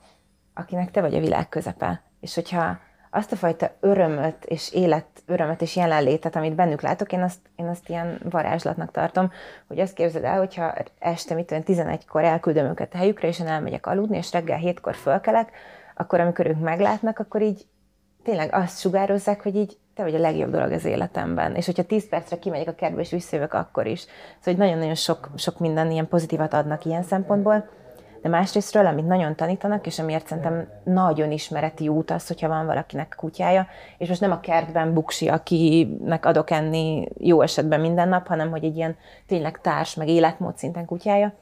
akinek 0.54 0.90
te 0.90 1.00
vagy 1.00 1.14
a 1.14 1.20
világ 1.20 1.48
közepe. 1.48 2.02
És 2.20 2.34
hogyha 2.34 2.78
azt 3.14 3.32
a 3.32 3.36
fajta 3.36 3.70
örömöt 3.80 4.44
és 4.44 4.72
élet 4.72 5.06
örömöt 5.26 5.62
és 5.62 5.76
jelenlétet, 5.76 6.36
amit 6.36 6.54
bennük 6.54 6.80
látok, 6.80 7.12
én 7.12 7.22
azt, 7.22 7.38
én 7.56 7.66
azt 7.66 7.88
ilyen 7.88 8.20
varázslatnak 8.30 8.90
tartom, 8.90 9.30
hogy 9.68 9.78
azt 9.78 9.94
képzeld 9.94 10.24
el, 10.24 10.38
hogyha 10.38 10.74
este, 10.98 11.34
mit 11.34 11.46
tudom, 11.46 11.62
11-kor 11.66 12.24
elküldöm 12.24 12.66
őket 12.66 12.94
a 12.94 12.96
helyükre, 12.96 13.28
és 13.28 13.40
én 13.40 13.46
elmegyek 13.46 13.86
aludni, 13.86 14.16
és 14.16 14.32
reggel 14.32 14.60
7-kor 14.62 14.94
fölkelek, 14.94 15.50
akkor 15.94 16.20
amikor 16.20 16.46
ők 16.46 16.60
meglátnak, 16.60 17.18
akkor 17.18 17.42
így 17.42 17.66
tényleg 18.22 18.54
azt 18.54 18.78
sugározzák, 18.78 19.42
hogy 19.42 19.56
így 19.56 19.78
te 19.94 20.02
vagy 20.02 20.14
a 20.14 20.18
legjobb 20.18 20.50
dolog 20.50 20.72
az 20.72 20.84
életemben. 20.84 21.54
És 21.54 21.66
hogyha 21.66 21.82
10 21.82 22.08
percre 22.08 22.38
kimegyek 22.38 22.68
a 22.68 22.74
kertbe, 22.74 23.00
és 23.00 23.10
visszajövök, 23.10 23.54
akkor 23.54 23.86
is. 23.86 24.06
Szóval 24.40 24.64
nagyon-nagyon 24.64 24.94
sok, 24.94 25.30
sok 25.36 25.58
minden 25.58 25.90
ilyen 25.90 26.08
pozitívat 26.08 26.54
adnak 26.54 26.84
ilyen 26.84 27.02
szempontból 27.02 27.68
de 28.22 28.28
másrésztről, 28.28 28.86
amit 28.86 29.06
nagyon 29.06 29.34
tanítanak, 29.34 29.86
és 29.86 29.98
amiért 29.98 30.26
szerintem 30.26 30.68
nagyon 30.84 31.32
ismereti 31.32 31.88
út 31.88 32.10
az, 32.10 32.26
hogyha 32.26 32.48
van 32.48 32.66
valakinek 32.66 33.14
kutyája, 33.16 33.66
és 33.98 34.08
most 34.08 34.20
nem 34.20 34.32
a 34.32 34.40
kertben 34.40 34.94
buksi, 34.94 35.28
akinek 35.28 36.26
adok 36.26 36.50
enni 36.50 37.08
jó 37.18 37.40
esetben 37.40 37.80
minden 37.80 38.08
nap, 38.08 38.26
hanem 38.26 38.50
hogy 38.50 38.64
egy 38.64 38.76
ilyen 38.76 38.96
tényleg 39.26 39.60
társ, 39.60 39.94
meg 39.94 40.08
életmód 40.08 40.56
szinten 40.56 40.84
kutyája, 40.84 41.32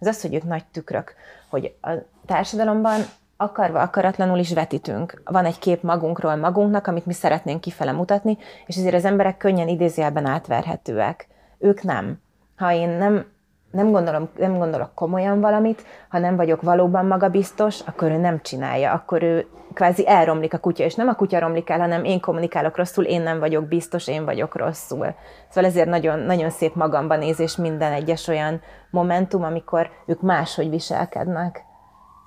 az 0.00 0.06
az, 0.06 0.22
hogy 0.22 0.34
ők 0.34 0.44
nagy 0.44 0.64
tükrök, 0.72 1.14
hogy 1.48 1.74
a 1.82 1.90
társadalomban 2.26 3.00
akarva, 3.36 3.80
akaratlanul 3.80 4.38
is 4.38 4.52
vetítünk. 4.52 5.22
Van 5.24 5.44
egy 5.44 5.58
kép 5.58 5.82
magunkról 5.82 6.36
magunknak, 6.36 6.86
amit 6.86 7.06
mi 7.06 7.12
szeretnénk 7.12 7.60
kifele 7.60 7.92
mutatni, 7.92 8.38
és 8.66 8.76
ezért 8.76 8.94
az 8.94 9.04
emberek 9.04 9.36
könnyen 9.36 9.68
idézőjelben 9.68 10.26
átverhetőek. 10.26 11.28
Ők 11.58 11.82
nem. 11.82 12.20
Ha 12.56 12.72
én 12.72 12.88
nem 12.88 13.26
nem, 13.70 13.90
gondolom, 13.90 14.28
nem 14.36 14.58
gondolok 14.58 14.94
komolyan 14.94 15.40
valamit, 15.40 15.84
ha 16.08 16.18
nem 16.18 16.36
vagyok 16.36 16.62
valóban 16.62 17.06
magabiztos, 17.06 17.80
akkor 17.80 18.10
ő 18.10 18.16
nem 18.16 18.40
csinálja, 18.42 18.92
akkor 18.92 19.22
ő 19.22 19.46
kvázi 19.74 20.08
elromlik 20.08 20.54
a 20.54 20.58
kutya, 20.58 20.84
és 20.84 20.94
nem 20.94 21.08
a 21.08 21.14
kutya 21.14 21.38
romlik 21.38 21.70
el, 21.70 21.78
hanem 21.78 22.04
én 22.04 22.20
kommunikálok 22.20 22.76
rosszul, 22.76 23.04
én 23.04 23.22
nem 23.22 23.38
vagyok 23.38 23.68
biztos, 23.68 24.08
én 24.08 24.24
vagyok 24.24 24.56
rosszul. 24.56 25.14
Szóval 25.48 25.70
ezért 25.70 25.88
nagyon, 25.88 26.18
nagyon 26.18 26.50
szép 26.50 26.74
magamban 26.74 27.18
nézés 27.18 27.56
minden 27.56 27.92
egyes 27.92 28.28
olyan 28.28 28.60
momentum, 28.90 29.42
amikor 29.42 29.90
ők 30.06 30.20
máshogy 30.20 30.70
viselkednek. 30.70 31.64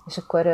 És 0.06 0.18
akkor 0.18 0.46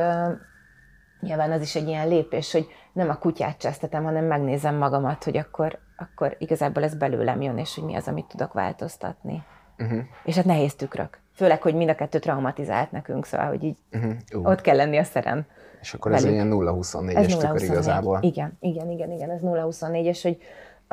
nyilván 1.20 1.52
az 1.52 1.62
is 1.62 1.76
egy 1.76 1.88
ilyen 1.88 2.08
lépés, 2.08 2.52
hogy 2.52 2.68
nem 2.94 3.10
a 3.10 3.18
kutyát 3.18 3.58
csesztetem, 3.58 4.04
hanem 4.04 4.26
megnézem 4.26 4.76
magamat, 4.76 5.24
hogy 5.24 5.38
akkor, 5.38 5.80
akkor 5.98 6.36
igazából 6.40 6.84
ez 6.84 6.96
belőlem 6.96 7.42
jön, 7.42 7.58
és 7.58 7.76
hogy 7.76 7.84
mi 7.84 7.96
az, 7.96 8.08
amit 8.08 8.26
tudok 8.26 8.54
változtatni. 8.54 9.44
Uh-huh. 9.80 10.00
És 10.24 10.36
hát 10.36 10.46
nehéz 10.46 10.76
tükrök. 10.76 11.20
Főleg, 11.34 11.62
hogy 11.62 11.76
mind 11.76 11.90
a 11.90 11.96
kettő 11.96 12.20
traumatizált 12.20 12.92
nekünk, 12.92 13.26
szóval, 13.26 13.48
hogy 13.48 13.64
így 13.64 13.78
uh-huh. 13.92 14.14
uh. 14.34 14.48
ott 14.48 14.62
kell 14.62 14.76
lenni 14.76 14.98
a 14.98 15.04
szerem. 15.04 15.46
És 15.82 15.94
akkor 15.94 16.12
velük. 16.12 16.28
ez 16.28 16.34
ilyen 16.34 16.50
0-24-es 16.52 17.38
tükör 17.38 17.62
igazából. 17.62 18.20
Igen, 18.22 18.58
igen, 18.60 18.90
igen, 18.90 19.12
igen, 19.12 19.30
ez 19.30 19.40
0-24-es, 19.44 20.20
hogy 20.22 20.38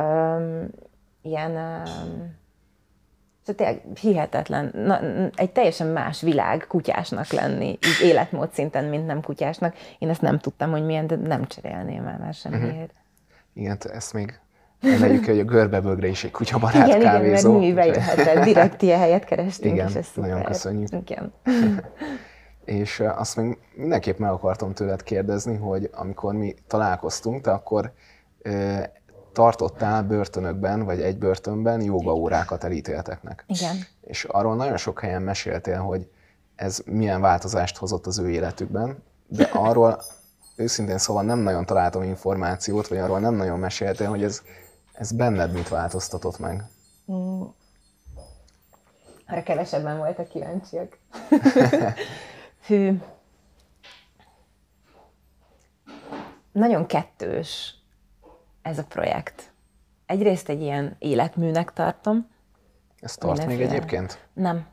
um, 0.06 0.68
ilyen 1.22 1.50
um, 1.50 2.42
Szóval 3.44 3.66
tényleg 3.66 3.98
hihetetlen, 4.00 4.70
na, 4.74 5.00
egy 5.34 5.52
teljesen 5.52 5.86
más 5.86 6.20
világ 6.20 6.64
kutyásnak 6.68 7.32
lenni, 7.32 7.66
így 7.68 8.00
életmód 8.02 8.52
szinten, 8.52 8.84
mint 8.84 9.06
nem 9.06 9.20
kutyásnak. 9.20 9.74
Én 9.98 10.08
ezt 10.08 10.20
nem 10.20 10.38
tudtam, 10.38 10.70
hogy 10.70 10.84
milyen, 10.84 11.06
de 11.06 11.16
nem 11.16 11.46
cserélném 11.46 12.06
el 12.06 12.18
már 12.18 12.34
semmiért. 12.34 12.64
Uh-huh. 12.72 12.88
Igen, 13.54 13.78
ezt 13.92 14.12
még 14.12 14.40
emeljük 14.86 15.24
hogy 15.24 15.38
a 15.38 15.44
görbebögre 15.44 16.06
is 16.06 16.24
egy 16.24 16.30
kutyabarát 16.30 16.86
igen, 16.86 17.00
kávézó. 17.00 17.58
Igen, 17.58 17.74
mert 17.74 17.86
mi 17.86 17.92
bejöhetett, 17.92 18.44
direkt 18.44 18.82
ilyen 18.82 18.98
helyet 18.98 19.24
kerestünk, 19.24 19.74
igen, 19.74 19.88
és 19.88 19.94
ez 19.94 20.08
nagyon 20.14 20.36
szuper. 20.36 20.52
köszönjük. 20.52 20.88
Igen. 20.92 21.32
és 22.64 23.02
azt 23.16 23.36
még 23.36 23.58
mindenképp 23.74 24.18
meg 24.18 24.30
akartam 24.30 24.74
tőled 24.74 25.02
kérdezni, 25.02 25.56
hogy 25.56 25.90
amikor 25.92 26.34
mi 26.34 26.54
találkoztunk, 26.66 27.42
te 27.42 27.52
akkor 27.52 27.92
tartottál 29.32 30.02
börtönökben, 30.02 30.84
vagy 30.84 31.00
egy 31.00 31.18
börtönben 31.18 31.82
jogaórákat 31.82 32.64
elítélteknek. 32.64 33.44
Igen. 33.46 33.76
És 34.00 34.24
arról 34.24 34.56
nagyon 34.56 34.76
sok 34.76 35.00
helyen 35.00 35.22
meséltél, 35.22 35.78
hogy 35.78 36.08
ez 36.56 36.82
milyen 36.84 37.20
változást 37.20 37.76
hozott 37.76 38.06
az 38.06 38.18
ő 38.18 38.30
életükben, 38.30 39.02
de 39.26 39.48
arról 39.52 40.02
őszintén 40.56 40.98
szóval 40.98 41.22
nem 41.22 41.38
nagyon 41.38 41.66
találtam 41.66 42.02
információt, 42.02 42.88
vagy 42.88 42.98
arról 42.98 43.18
nem 43.18 43.34
nagyon 43.34 43.58
meséltél, 43.58 44.08
hogy 44.08 44.22
ez, 44.22 44.42
ez 44.94 45.12
benned 45.12 45.52
mit 45.52 45.68
változtatott 45.68 46.38
meg. 46.38 46.64
Mm. 47.12 47.42
Arra 49.26 49.42
kevesebben 49.42 49.96
voltak 49.96 50.28
kíváncsiak. 50.28 50.98
Hű. 52.66 53.00
Nagyon 56.52 56.86
kettős 56.86 57.74
ez 58.62 58.78
a 58.78 58.84
projekt. 58.84 59.52
Egyrészt 60.06 60.48
egy 60.48 60.60
ilyen 60.60 60.96
életműnek 60.98 61.72
tartom. 61.72 62.28
Ez 63.00 63.14
tart 63.14 63.36
Mindenféle. 63.38 63.68
még 63.68 63.76
egyébként? 63.76 64.26
Nem. 64.32 64.66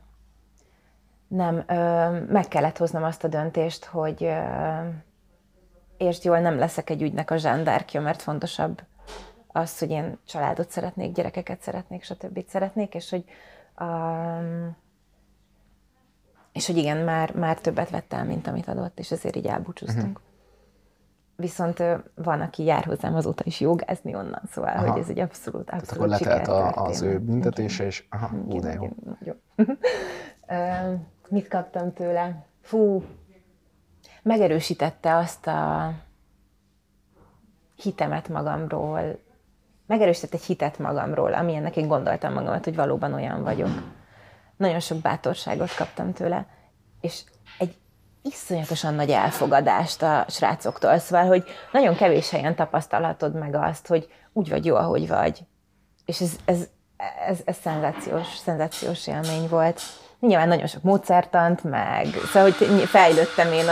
Nem. 1.28 1.64
Ö, 1.66 2.10
meg 2.32 2.48
kellett 2.48 2.76
hoznom 2.76 3.02
azt 3.02 3.24
a 3.24 3.28
döntést, 3.28 3.84
hogy 3.84 4.24
ö, 4.24 4.38
értsd 5.96 6.24
jól, 6.24 6.38
nem 6.38 6.58
leszek 6.58 6.90
egy 6.90 7.02
ügynek 7.02 7.30
a 7.30 7.36
zsándárkja, 7.36 8.00
mert 8.00 8.22
fontosabb 8.22 8.82
az, 9.52 9.78
hogy 9.78 9.90
én 9.90 10.18
családot 10.26 10.70
szeretnék, 10.70 11.12
gyerekeket 11.12 11.60
szeretnék, 11.60 12.02
stb. 12.02 12.44
szeretnék, 12.48 12.94
és 12.94 13.10
hogy 13.10 13.24
um, 13.80 14.76
és 16.52 16.66
hogy 16.66 16.76
igen, 16.76 16.96
már, 16.96 17.34
már 17.34 17.60
többet 17.60 17.90
vett 17.90 18.12
el, 18.12 18.24
mint 18.24 18.46
amit 18.46 18.68
adott, 18.68 18.98
és 18.98 19.10
ezért 19.10 19.36
így 19.36 19.46
elbúcsúztunk. 19.46 20.06
Uh-huh. 20.06 20.30
Viszont 21.36 21.82
van, 22.14 22.40
aki 22.40 22.64
jár 22.64 22.84
hozzám 22.84 23.14
azóta 23.14 23.42
is 23.46 23.60
jogázni 23.60 24.14
onnan, 24.14 24.42
szóval, 24.50 24.76
aha. 24.76 24.90
hogy 24.90 25.00
ez 25.00 25.08
egy 25.08 25.18
abszolút, 25.18 25.70
abszolút 25.70 26.08
Tehát 26.10 26.20
akkor 26.20 26.36
letelt 26.36 26.48
a, 26.48 26.84
az 26.84 27.02
ő 27.02 27.18
büntetése, 27.18 27.84
és 27.84 28.06
aha, 28.10 28.30
igen, 28.48 28.60
de 28.60 28.72
jó. 28.72 28.84
Igen, 28.84 29.18
jó. 29.20 29.34
Mit 31.28 31.48
kaptam 31.48 31.92
tőle? 31.92 32.46
Fú, 32.60 33.04
megerősítette 34.22 35.16
azt 35.16 35.46
a 35.46 35.92
hitemet 37.76 38.28
magamról, 38.28 39.18
megerősített 39.92 40.34
egy 40.34 40.44
hitet 40.44 40.78
magamról, 40.78 41.32
amilyennek 41.32 41.76
én 41.76 41.88
gondoltam 41.88 42.32
magamat, 42.32 42.64
hogy 42.64 42.74
valóban 42.74 43.12
olyan 43.12 43.42
vagyok. 43.42 43.70
Nagyon 44.56 44.80
sok 44.80 44.98
bátorságot 44.98 45.74
kaptam 45.74 46.12
tőle, 46.12 46.46
és 47.00 47.22
egy 47.58 47.74
iszonyatosan 48.22 48.94
nagy 48.94 49.10
elfogadást 49.10 50.02
a 50.02 50.24
srácoktól, 50.28 50.98
szóval, 50.98 51.26
hogy 51.26 51.44
nagyon 51.72 51.94
kevés 51.94 52.30
helyen 52.30 52.54
tapasztalhatod 52.54 53.34
meg 53.34 53.54
azt, 53.54 53.86
hogy 53.86 54.08
úgy 54.32 54.48
vagy 54.48 54.64
jó, 54.64 54.76
ahogy 54.76 55.08
vagy. 55.08 55.40
És 56.04 56.20
ez, 56.20 56.36
ez, 56.44 56.68
ez, 57.26 57.40
ez 57.44 57.56
szenzációs, 57.56 58.26
szenzációs 58.26 59.06
élmény 59.06 59.48
volt. 59.48 59.80
Nyilván 60.26 60.48
nagyon 60.48 60.66
sok 60.66 60.82
módszertant, 60.82 61.64
meg 61.64 62.06
szóval, 62.06 62.50
hogy 62.50 62.82
fejlődtem 62.82 63.52
én 63.52 63.68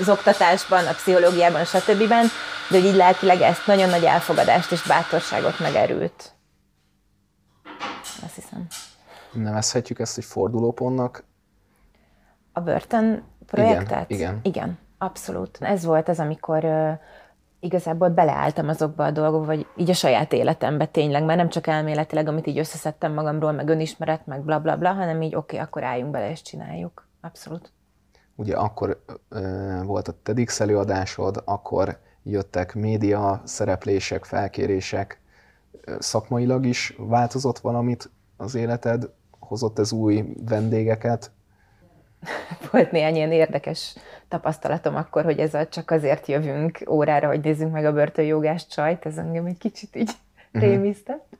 az 0.00 0.08
oktatásban, 0.08 0.86
a 0.86 0.92
pszichológiában, 0.92 1.64
stb. 1.64 2.08
De 2.08 2.26
hogy 2.68 2.84
így 2.84 2.94
lelkileg 2.94 3.40
ezt 3.40 3.66
nagyon 3.66 3.88
nagy 3.88 4.04
elfogadást 4.04 4.72
és 4.72 4.82
bátorságot 4.82 5.58
megerőt. 5.58 6.32
Azt 8.24 8.34
hiszem. 8.34 8.66
Nevezhetjük 9.32 9.98
ezt 9.98 10.18
egy 10.18 10.24
fordulópontnak? 10.24 11.24
A 12.52 12.60
börtön 12.60 13.24
projektet? 13.46 14.10
Igen, 14.10 14.20
igen. 14.20 14.40
Igen, 14.42 14.78
abszolút. 14.98 15.58
Ez 15.60 15.84
volt 15.84 16.08
az, 16.08 16.18
amikor 16.18 16.64
igazából 17.60 18.08
beleálltam 18.08 18.68
azokba 18.68 19.04
a 19.04 19.10
dolgokba, 19.10 19.46
vagy 19.46 19.66
így 19.76 19.90
a 19.90 19.94
saját 19.94 20.32
életembe 20.32 20.86
tényleg, 20.86 21.24
mert 21.24 21.38
nem 21.38 21.48
csak 21.48 21.66
elméletileg, 21.66 22.28
amit 22.28 22.46
így 22.46 22.58
összeszedtem 22.58 23.12
magamról, 23.12 23.52
meg 23.52 23.68
önismeret, 23.68 24.26
meg 24.26 24.42
bla 24.44 24.60
bla 24.60 24.76
bla, 24.76 24.92
hanem 24.92 25.22
így 25.22 25.34
oké, 25.34 25.56
okay, 25.56 25.66
akkor 25.66 25.84
álljunk 25.84 26.10
bele 26.10 26.30
és 26.30 26.42
csináljuk. 26.42 27.08
Abszolút. 27.20 27.72
Ugye 28.36 28.56
akkor 28.56 29.02
uh, 29.30 29.84
volt 29.84 30.08
a 30.08 30.14
TEDx 30.22 30.60
előadásod, 30.60 31.42
akkor 31.44 31.98
jöttek 32.22 32.74
média 32.74 33.42
szereplések, 33.44 34.24
felkérések, 34.24 35.20
szakmailag 35.98 36.66
is 36.66 36.94
változott 36.98 37.58
valamit 37.58 38.10
az 38.36 38.54
életed, 38.54 39.10
hozott 39.38 39.78
ez 39.78 39.92
új 39.92 40.24
vendégeket? 40.44 41.30
Volt 42.70 42.90
néhány 42.90 43.14
ilyen 43.14 43.32
érdekes 43.32 43.94
tapasztalatom 44.28 44.96
akkor, 44.96 45.24
hogy 45.24 45.38
ez 45.38 45.54
a 45.54 45.68
csak 45.68 45.90
azért 45.90 46.26
jövünk 46.26 46.82
órára, 46.88 47.26
hogy 47.26 47.40
nézzünk 47.40 47.72
meg 47.72 47.84
a 47.84 47.92
börtönjogás 47.92 48.66
csajt, 48.66 49.06
ez 49.06 49.16
engem 49.16 49.46
egy 49.46 49.58
kicsit 49.58 49.96
így 49.96 50.10
uh-huh. 50.52 50.70
rémisztett. 50.70 51.36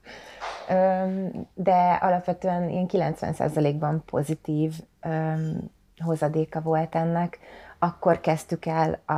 De 1.54 1.98
alapvetően 2.00 2.68
ilyen 2.68 2.86
90%-ban 2.88 4.02
pozitív 4.06 4.72
hozadéka 5.98 6.60
volt 6.60 6.94
ennek. 6.94 7.38
Akkor 7.78 8.20
kezdtük 8.20 8.66
el 8.66 9.00
a, 9.06 9.14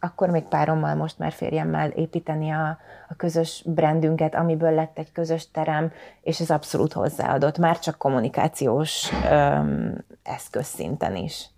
akkor 0.00 0.30
még 0.30 0.42
párommal, 0.42 0.94
most 0.94 1.18
már 1.18 1.32
férjemmel 1.32 1.90
építeni 1.90 2.50
a, 2.50 2.78
a 3.08 3.14
közös 3.16 3.62
brandünket, 3.66 4.34
amiből 4.34 4.70
lett 4.70 4.98
egy 4.98 5.12
közös 5.12 5.50
terem, 5.50 5.92
és 6.22 6.40
ez 6.40 6.50
abszolút 6.50 6.92
hozzáadott, 6.92 7.58
már 7.58 7.78
csak 7.78 7.98
kommunikációs 7.98 9.12
öm, 9.30 10.04
eszköz 10.22 10.66
szinten 10.66 11.16
is. 11.16 11.50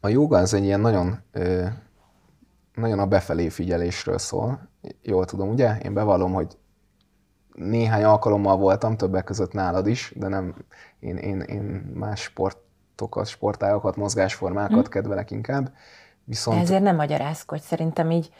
A 0.00 0.08
joga 0.08 0.38
az 0.38 0.54
egy 0.54 0.64
ilyen 0.64 0.80
nagyon, 0.80 1.18
ö, 1.32 1.66
nagyon 2.74 2.98
a 2.98 3.06
befelé 3.06 3.48
figyelésről 3.48 4.18
szól, 4.18 4.68
jól 5.02 5.24
tudom, 5.24 5.48
ugye? 5.48 5.78
Én 5.78 5.94
bevallom, 5.94 6.32
hogy 6.32 6.56
néhány 7.54 8.04
alkalommal 8.04 8.56
voltam, 8.56 8.96
többek 8.96 9.24
között 9.24 9.52
nálad 9.52 9.86
is, 9.86 10.12
de 10.16 10.28
nem, 10.28 10.54
én, 10.98 11.16
én, 11.16 11.40
én 11.40 11.62
más 11.94 12.20
sportokat, 12.20 13.26
sportágokat, 13.26 13.96
mozgásformákat 13.96 14.70
hmm. 14.70 14.90
kedvelek 14.90 15.30
inkább 15.30 15.72
Viszont... 16.24 16.60
Ezért 16.60 16.82
nem 16.82 16.96
magyarázkodj, 16.96 17.62
szerintem 17.62 18.10
így, 18.10 18.32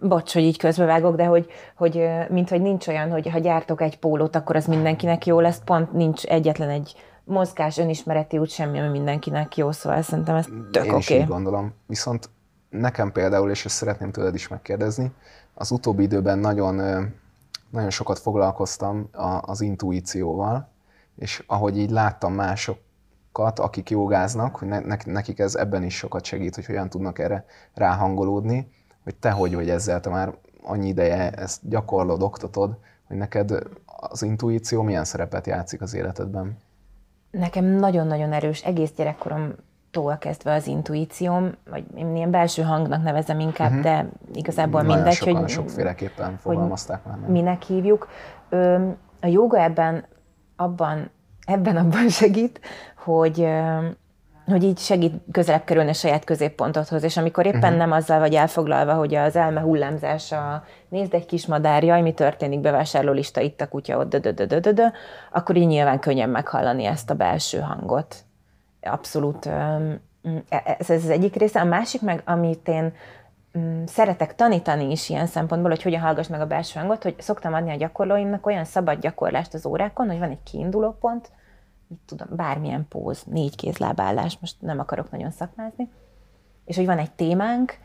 bocs, 0.00 0.32
hogy 0.32 0.42
így 0.42 0.58
közbevágok, 0.58 1.16
de 1.16 1.24
hogy, 1.24 1.46
hogy 1.76 2.08
mint 2.28 2.48
hogy 2.48 2.60
nincs 2.60 2.86
olyan, 2.86 3.10
hogy 3.10 3.28
ha 3.28 3.38
gyártok 3.38 3.80
egy 3.80 3.98
pólót, 3.98 4.36
akkor 4.36 4.56
az 4.56 4.66
mindenkinek 4.66 5.26
jó 5.26 5.40
lesz, 5.40 5.60
pont 5.64 5.92
nincs 5.92 6.24
egyetlen 6.24 6.68
egy 6.68 6.94
mozgás, 7.24 7.78
önismereti 7.78 8.38
út, 8.38 8.50
semmi, 8.50 8.78
ami 8.78 8.88
mindenkinek 8.88 9.56
jó, 9.56 9.72
szóval 9.72 10.02
szerintem 10.02 10.34
ez 10.34 10.46
tök 10.72 10.84
Én 10.84 10.90
oké. 10.90 10.98
is 10.98 11.10
így 11.10 11.26
gondolom. 11.26 11.74
Viszont 11.86 12.30
nekem 12.68 13.12
például, 13.12 13.50
és 13.50 13.64
ezt 13.64 13.74
szeretném 13.74 14.10
tőled 14.10 14.34
is 14.34 14.48
megkérdezni, 14.48 15.12
az 15.54 15.70
utóbbi 15.70 16.02
időben 16.02 16.38
nagyon, 16.38 16.74
nagyon 17.70 17.90
sokat 17.90 18.18
foglalkoztam 18.18 19.08
az 19.40 19.60
intuícióval, 19.60 20.68
és 21.16 21.44
ahogy 21.46 21.78
így 21.78 21.90
láttam 21.90 22.32
mások 22.32 22.78
másokat, 23.36 23.58
akik 23.58 23.90
jogáznak, 23.90 24.56
hogy 24.56 24.68
ne, 24.68 24.80
nekik 25.04 25.38
ez 25.38 25.54
ebben 25.54 25.82
is 25.82 25.96
sokat 25.96 26.24
segít, 26.24 26.54
hogy 26.54 26.66
hogyan 26.66 26.88
tudnak 26.88 27.18
erre 27.18 27.44
ráhangolódni, 27.74 28.68
hogy 29.04 29.14
te 29.14 29.30
hogy 29.30 29.54
vagy 29.54 29.70
ezzel, 29.70 30.00
te 30.00 30.10
már 30.10 30.34
annyi 30.62 30.88
ideje 30.88 31.30
ezt 31.30 31.68
gyakorlod, 31.68 32.22
oktatod, 32.22 32.76
hogy 33.06 33.16
neked 33.16 33.52
az 34.10 34.22
intuíció 34.22 34.82
milyen 34.82 35.04
szerepet 35.04 35.46
játszik 35.46 35.80
az 35.80 35.94
életedben? 35.94 36.56
Nekem 37.30 37.64
nagyon-nagyon 37.64 38.32
erős, 38.32 38.64
egész 38.64 38.92
gyerekkoromtól 38.96 40.16
kezdve 40.18 40.54
az 40.54 40.66
intuícióm, 40.66 41.52
vagy 41.70 41.84
én 41.94 42.16
ilyen 42.16 42.30
belső 42.30 42.62
hangnak 42.62 43.02
nevezem 43.02 43.40
inkább, 43.40 43.70
uh-huh. 43.70 43.84
de 43.84 44.08
igazából 44.34 44.82
Nagyon 44.82 44.96
mindegy, 44.96 45.14
sokan, 45.14 45.36
hogy 45.36 45.48
sokféleképpen 45.48 46.36
fogalmazták 46.38 47.04
már. 47.04 47.18
Minek 47.28 47.62
hívjuk. 47.62 48.08
A 49.20 49.26
joga 49.26 49.58
ebben 49.62 50.04
abban 50.56 51.10
ebben 51.46 51.76
abban 51.76 52.08
segít, 52.08 52.60
hogy 53.04 53.48
hogy 54.46 54.62
így 54.62 54.78
segít 54.78 55.12
közelebb 55.32 55.64
kerülni 55.64 55.90
a 55.90 55.92
saját 55.92 56.24
középpontodhoz, 56.24 57.02
és 57.02 57.16
amikor 57.16 57.46
éppen 57.46 57.62
uh-huh. 57.62 57.76
nem 57.76 57.92
azzal 57.92 58.18
vagy 58.18 58.34
elfoglalva, 58.34 58.94
hogy 58.94 59.14
az 59.14 59.36
elme 59.36 59.60
hullámzása, 59.60 60.64
nézd 60.88 61.14
egy 61.14 61.26
kis 61.26 61.46
madár, 61.46 61.84
jaj, 61.84 62.02
mi 62.02 62.12
történik, 62.12 62.60
bevásárlólista, 62.60 63.40
itt 63.40 63.60
a 63.60 63.68
kutya, 63.68 63.98
ott, 63.98 64.16
dö, 64.16 64.86
akkor 65.32 65.56
így 65.56 65.66
nyilván 65.66 65.98
könnyen 65.98 66.28
meghallani 66.28 66.84
ezt 66.84 67.10
a 67.10 67.14
belső 67.14 67.58
hangot. 67.58 68.16
Abszolút 68.80 69.46
e, 69.46 69.80
ez, 70.78 70.90
ez 70.90 71.04
az 71.04 71.10
egyik 71.10 71.34
része. 71.36 71.60
A 71.60 71.64
másik 71.64 72.02
meg, 72.02 72.22
amit 72.24 72.68
én 72.68 72.92
szeretek 73.86 74.34
tanítani 74.34 74.90
is 74.90 75.08
ilyen 75.08 75.26
szempontból, 75.26 75.70
hogy 75.70 75.82
hogyan 75.82 76.00
hallgass 76.00 76.28
meg 76.28 76.40
a 76.40 76.46
belső 76.46 76.78
hangot, 76.78 77.02
hogy 77.02 77.14
szoktam 77.18 77.54
adni 77.54 77.70
a 77.70 77.76
gyakorlóimnak 77.76 78.46
olyan 78.46 78.64
szabad 78.64 79.00
gyakorlást 79.00 79.54
az 79.54 79.66
órákon, 79.66 80.06
hogy 80.06 80.18
van 80.18 80.30
egy 80.30 80.42
kiinduló 80.42 80.96
pont, 81.00 81.30
mit 81.88 81.98
tudom, 82.06 82.28
bármilyen 82.30 82.86
póz, 82.88 83.22
négy 83.22 83.56
kézlábállás, 83.56 84.38
most 84.40 84.56
nem 84.60 84.78
akarok 84.78 85.10
nagyon 85.10 85.30
szakmázni, 85.30 85.90
és 86.64 86.76
hogy 86.76 86.86
van 86.86 86.98
egy 86.98 87.12
témánk, 87.12 87.78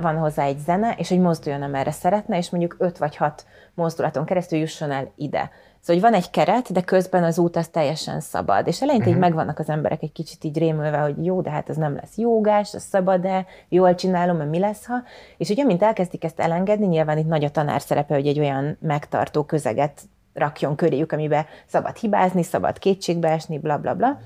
van 0.00 0.16
hozzá 0.16 0.44
egy 0.44 0.58
zene, 0.58 0.94
és 0.96 1.08
hogy 1.08 1.20
mozduljon, 1.20 1.62
amerre 1.62 1.90
szeretne, 1.90 2.36
és 2.36 2.50
mondjuk 2.50 2.76
öt 2.78 2.98
vagy 2.98 3.16
hat 3.16 3.46
mozdulaton 3.74 4.24
keresztül 4.24 4.58
jusson 4.58 4.90
el 4.90 5.12
ide. 5.14 5.50
Szóval, 5.86 6.02
hogy 6.02 6.10
van 6.10 6.20
egy 6.20 6.30
keret, 6.30 6.72
de 6.72 6.80
közben 6.80 7.24
az 7.24 7.38
út 7.38 7.56
az 7.56 7.68
teljesen 7.68 8.20
szabad. 8.20 8.66
És 8.66 8.82
eleinte 8.82 9.08
uh-huh. 9.08 9.16
így 9.16 9.20
mhm. 9.20 9.28
megvannak 9.28 9.58
az 9.58 9.68
emberek 9.68 10.02
egy 10.02 10.12
kicsit 10.12 10.44
így 10.44 10.58
rémülve, 10.58 10.98
hogy 10.98 11.24
jó, 11.24 11.40
de 11.40 11.50
hát 11.50 11.68
ez 11.68 11.76
nem 11.76 11.94
lesz 11.94 12.16
jogás, 12.16 12.74
ez 12.74 12.82
szabad-e, 12.82 13.46
jól 13.68 13.94
csinálom, 13.94 14.36
mi 14.36 14.58
lesz, 14.58 14.86
ha. 14.86 14.94
És 15.36 15.48
ugye, 15.48 15.64
mint 15.64 15.82
elkezdik 15.82 16.24
ezt 16.24 16.40
elengedni, 16.40 16.86
nyilván 16.86 17.18
itt 17.18 17.26
nagy 17.26 17.44
a 17.44 17.50
tanár 17.50 17.80
szerepe, 17.80 18.14
hogy 18.14 18.26
egy 18.26 18.38
olyan 18.38 18.76
megtartó 18.80 19.42
közeget 19.42 20.02
rakjon 20.34 20.76
köréjük, 20.76 21.12
amiben 21.12 21.44
szabad 21.66 21.96
hibázni, 21.96 22.42
szabad 22.42 22.78
kétségbe 22.78 23.28
esni, 23.28 23.58
bla 23.58 23.78
bla 23.78 23.94
bla. 23.94 24.20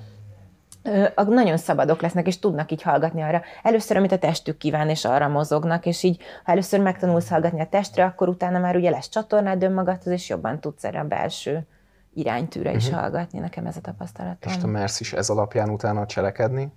Nagyon 1.15 1.57
szabadok 1.57 2.01
lesznek, 2.01 2.27
és 2.27 2.39
tudnak 2.39 2.73
így 2.73 2.83
hallgatni 2.83 3.23
arra. 3.23 3.43
Először, 3.63 3.97
amit 3.97 4.13
a 4.13 4.19
testük 4.19 4.57
kíván, 4.57 4.89
és 4.89 5.05
arra 5.05 5.29
mozognak, 5.29 5.87
és 5.87 6.03
így, 6.03 6.23
ha 6.45 6.53
először 6.53 6.81
megtanulsz 6.81 7.29
hallgatni 7.29 7.61
a 7.61 7.69
testre, 7.69 8.05
akkor 8.05 8.29
utána 8.29 8.59
már 8.59 8.77
ugye 8.77 8.91
lesz 8.91 9.09
csatornád 9.09 9.63
önmagadhoz, 9.63 10.13
és 10.13 10.29
jobban 10.29 10.61
tudsz 10.61 10.85
erre 10.85 11.01
a 11.01 11.05
belső 11.05 11.67
iránytűre 12.15 12.73
is 12.73 12.87
uh-huh. 12.87 13.01
hallgatni. 13.01 13.39
Nekem 13.39 13.67
ez 13.67 13.77
a 13.77 13.81
tapasztalatom. 13.81 14.53
És 14.53 14.59
te 14.59 14.67
mersz 14.67 15.01
is 15.01 15.13
ez 15.13 15.29
alapján 15.29 15.71
utána 15.71 16.07
cselekedni? 16.07 16.73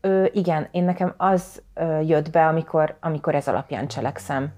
Ö, 0.00 0.24
igen, 0.32 0.68
én 0.70 0.84
nekem 0.84 1.14
az 1.16 1.62
ö, 1.74 2.00
jött 2.00 2.30
be, 2.30 2.46
amikor, 2.46 2.96
amikor 3.00 3.34
ez 3.34 3.48
alapján 3.48 3.88
cselekszem 3.88 4.52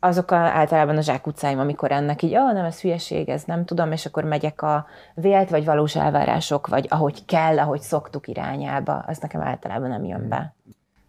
azok 0.00 0.30
a, 0.30 0.34
általában 0.34 0.96
a 0.96 1.00
zsákutcáim, 1.00 1.58
amikor 1.58 1.92
ennek 1.92 2.22
így, 2.22 2.34
ah, 2.34 2.52
nem, 2.52 2.64
ez 2.64 2.80
hülyeség, 2.80 3.28
ez 3.28 3.42
nem 3.44 3.64
tudom, 3.64 3.92
és 3.92 4.06
akkor 4.06 4.24
megyek 4.24 4.62
a 4.62 4.86
vélt 5.14 5.50
vagy 5.50 5.64
valós 5.64 5.96
elvárások, 5.96 6.66
vagy 6.66 6.86
ahogy 6.90 7.24
kell, 7.24 7.58
ahogy 7.58 7.80
szoktuk 7.80 8.28
irányába, 8.28 9.04
az 9.06 9.18
nekem 9.18 9.40
általában 9.40 9.88
nem 9.88 10.04
jön 10.04 10.28
be. 10.28 10.54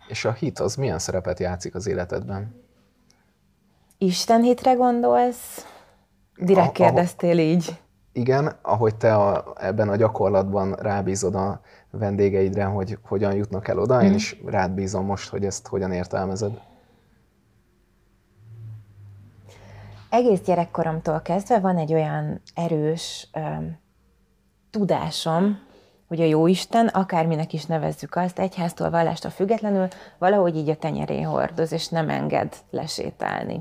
És 0.08 0.26
a 0.26 0.32
hit 0.32 0.60
az 0.60 0.76
milyen 0.76 1.00
szerepet 1.00 1.40
játszik 1.40 1.76
az 1.76 1.88
életedben? 1.88 2.56
Isten 3.98 4.42
hitre 4.42 4.74
gondolsz? 4.74 5.66
Direkt 6.38 6.70
a, 6.70 6.72
kérdeztél 6.72 7.38
így. 7.38 7.80
Igen, 8.14 8.56
ahogy 8.62 8.96
te 8.96 9.16
a, 9.16 9.54
ebben 9.60 9.90
a 9.90 9.96
gyakorlatban 9.96 10.74
rábízod 10.74 11.36
a 11.36 11.62
vendégeidre, 11.90 12.64
hogy 12.64 12.98
hogyan 13.04 13.34
jutnak 13.34 13.68
el 13.68 13.80
oda, 13.80 13.96
mm. 13.96 14.00
én 14.00 14.06
mhm. 14.06 14.16
is 14.16 14.42
rád 14.46 14.72
bízom 14.72 15.06
most, 15.06 15.30
hogy 15.30 15.46
ezt 15.46 15.68
hogyan 15.68 15.92
értelmezed. 15.92 16.52
Egész 20.12 20.42
gyerekkoromtól 20.46 21.22
kezdve 21.22 21.60
van 21.60 21.78
egy 21.78 21.94
olyan 21.94 22.42
erős 22.56 23.28
um, 23.34 23.80
tudásom, 24.72 25.60
hogy 26.08 26.22
a 26.22 26.26
Jóisten, 26.26 26.88
akárminek 26.88 27.54
is 27.54 27.66
nevezzük 27.66 28.16
azt, 28.16 28.40
egyháztól, 28.40 28.90
vallástól 28.90 29.32
függetlenül, 29.32 29.88
valahogy 30.18 30.56
így 30.56 30.70
a 30.70 30.76
tenyeré 30.76 31.22
hordoz, 31.22 31.72
és 31.72 31.88
nem 31.88 32.10
enged 32.10 32.56
lesétálni. 32.70 33.60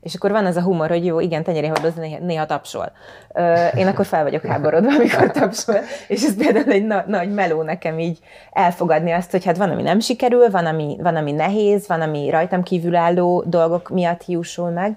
És 0.00 0.14
akkor 0.14 0.30
van 0.30 0.46
az 0.46 0.56
a 0.56 0.62
humor, 0.62 0.88
hogy 0.88 1.04
jó, 1.04 1.20
igen, 1.20 1.42
tenyeré 1.42 1.66
hordoz, 1.66 1.94
néha, 1.94 2.18
néha 2.18 2.46
tapsol. 2.46 2.92
Ö, 3.34 3.66
én 3.66 3.86
akkor 3.86 4.06
fel 4.06 4.22
vagyok 4.22 4.46
háborodva, 4.46 4.94
amikor 4.94 5.30
tapsol, 5.30 5.76
és 6.08 6.24
ez 6.24 6.36
például 6.36 6.72
egy 6.72 6.86
na- 6.86 7.04
nagy 7.06 7.32
meló 7.32 7.62
nekem 7.62 7.98
így 7.98 8.18
elfogadni 8.52 9.10
azt, 9.10 9.30
hogy 9.30 9.44
hát 9.44 9.56
van, 9.56 9.70
ami 9.70 9.82
nem 9.82 10.00
sikerül, 10.00 10.50
van, 10.50 10.66
ami, 10.66 10.96
van, 11.00 11.16
ami 11.16 11.32
nehéz, 11.32 11.86
van, 11.86 12.00
ami 12.00 12.30
rajtam 12.30 12.62
kívülálló 12.62 13.44
dolgok 13.46 13.88
miatt 13.88 14.22
hiúsul 14.22 14.70
meg, 14.70 14.96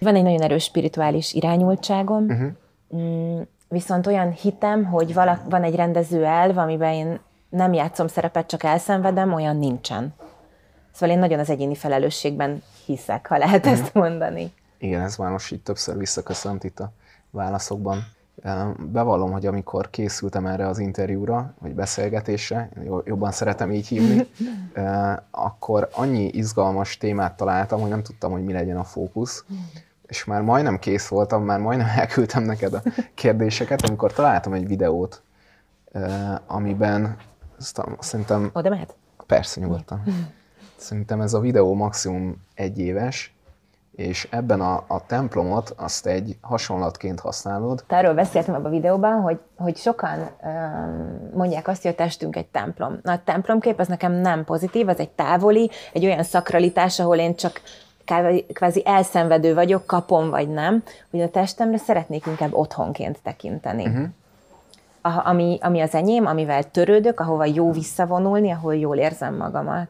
van 0.00 0.14
egy 0.14 0.22
nagyon 0.22 0.42
erős 0.42 0.64
spirituális 0.64 1.32
irányultságom, 1.32 2.24
uh-huh. 2.24 3.40
viszont 3.68 4.06
olyan 4.06 4.30
hitem, 4.30 4.84
hogy 4.84 5.14
vala, 5.14 5.40
van 5.48 5.62
egy 5.62 5.74
rendező 5.74 6.24
elv, 6.24 6.58
amiben 6.58 6.92
én 6.92 7.20
nem 7.48 7.72
játszom 7.72 8.06
szerepet, 8.06 8.46
csak 8.46 8.62
elszenvedem, 8.62 9.32
olyan 9.32 9.56
nincsen. 9.56 10.14
Szóval 10.92 11.14
én 11.14 11.20
nagyon 11.20 11.38
az 11.38 11.50
egyéni 11.50 11.74
felelősségben 11.74 12.62
hiszek, 12.84 13.26
ha 13.26 13.38
lehet 13.38 13.66
uh-huh. 13.66 13.80
ezt 13.80 13.94
mondani. 13.94 14.52
Igen, 14.78 15.02
ez 15.02 15.16
már 15.16 15.30
most 15.30 15.52
így 15.52 15.62
többször 15.62 15.96
visszaköszönt 15.96 16.64
itt 16.64 16.80
a 16.80 16.92
válaszokban. 17.30 18.06
Bevallom, 18.92 19.32
hogy 19.32 19.46
amikor 19.46 19.90
készültem 19.90 20.46
erre 20.46 20.66
az 20.66 20.78
interjúra, 20.78 21.54
vagy 21.58 21.74
beszélgetésre, 21.74 22.70
jobban 23.04 23.30
szeretem 23.30 23.72
így 23.72 23.86
hívni, 23.86 24.26
akkor 25.30 25.88
annyi 25.92 26.24
izgalmas 26.24 26.96
témát 26.96 27.36
találtam, 27.36 27.80
hogy 27.80 27.90
nem 27.90 28.02
tudtam, 28.02 28.32
hogy 28.32 28.44
mi 28.44 28.52
legyen 28.52 28.76
a 28.76 28.84
fókusz 28.84 29.44
és 30.10 30.24
már 30.24 30.42
majdnem 30.42 30.78
kész 30.78 31.08
voltam, 31.08 31.44
már 31.44 31.58
majdnem 31.58 31.88
elküldtem 31.96 32.42
neked 32.42 32.74
a 32.74 32.82
kérdéseket, 33.14 33.82
amikor 33.82 34.12
találtam 34.12 34.52
egy 34.52 34.66
videót, 34.66 35.22
amiben 36.46 37.16
szerintem... 37.98 38.50
Oda 38.52 38.68
mehet? 38.68 38.94
Persze, 39.26 39.60
nyugodtan. 39.60 40.02
Szerintem 40.76 41.20
ez 41.20 41.34
a 41.34 41.40
videó 41.40 41.74
maximum 41.74 42.36
egy 42.54 42.78
éves, 42.78 43.34
és 43.96 44.28
ebben 44.30 44.60
a, 44.60 44.84
a 44.86 45.06
templomot 45.06 45.74
azt 45.76 46.06
egy 46.06 46.36
hasonlatként 46.40 47.20
használod. 47.20 47.84
Erről 47.86 48.14
beszéltem 48.14 48.54
ebben 48.54 48.66
a 48.66 48.74
videóban, 48.74 49.20
hogy, 49.20 49.38
hogy 49.56 49.76
sokan 49.76 50.30
um, 50.42 51.30
mondják 51.34 51.68
azt, 51.68 51.82
hogy 51.82 51.90
a 51.90 51.94
testünk 51.94 52.36
egy 52.36 52.46
templom. 52.46 52.98
Na, 53.02 53.12
a 53.12 53.22
templomkép 53.24 53.78
az 53.78 53.88
nekem 53.88 54.12
nem 54.12 54.44
pozitív, 54.44 54.88
az 54.88 54.98
egy 54.98 55.10
távoli, 55.10 55.70
egy 55.92 56.04
olyan 56.04 56.22
szakralitás, 56.22 57.00
ahol 57.00 57.16
én 57.16 57.34
csak 57.34 57.60
kvázi 58.52 58.82
elszenvedő 58.84 59.54
vagyok, 59.54 59.86
kapom 59.86 60.30
vagy 60.30 60.48
nem, 60.48 60.82
hogy 61.10 61.20
a 61.20 61.30
testemre 61.30 61.76
szeretnék 61.76 62.26
inkább 62.26 62.54
otthonként 62.54 63.18
tekinteni. 63.22 63.86
Uh-huh. 63.86 64.08
A, 65.02 65.28
ami, 65.28 65.58
ami 65.62 65.80
az 65.80 65.94
enyém, 65.94 66.26
amivel 66.26 66.70
törődök, 66.70 67.20
ahova 67.20 67.44
jó 67.44 67.72
visszavonulni, 67.72 68.50
ahol 68.50 68.76
jól 68.76 68.96
érzem 68.96 69.36
magamat. 69.36 69.88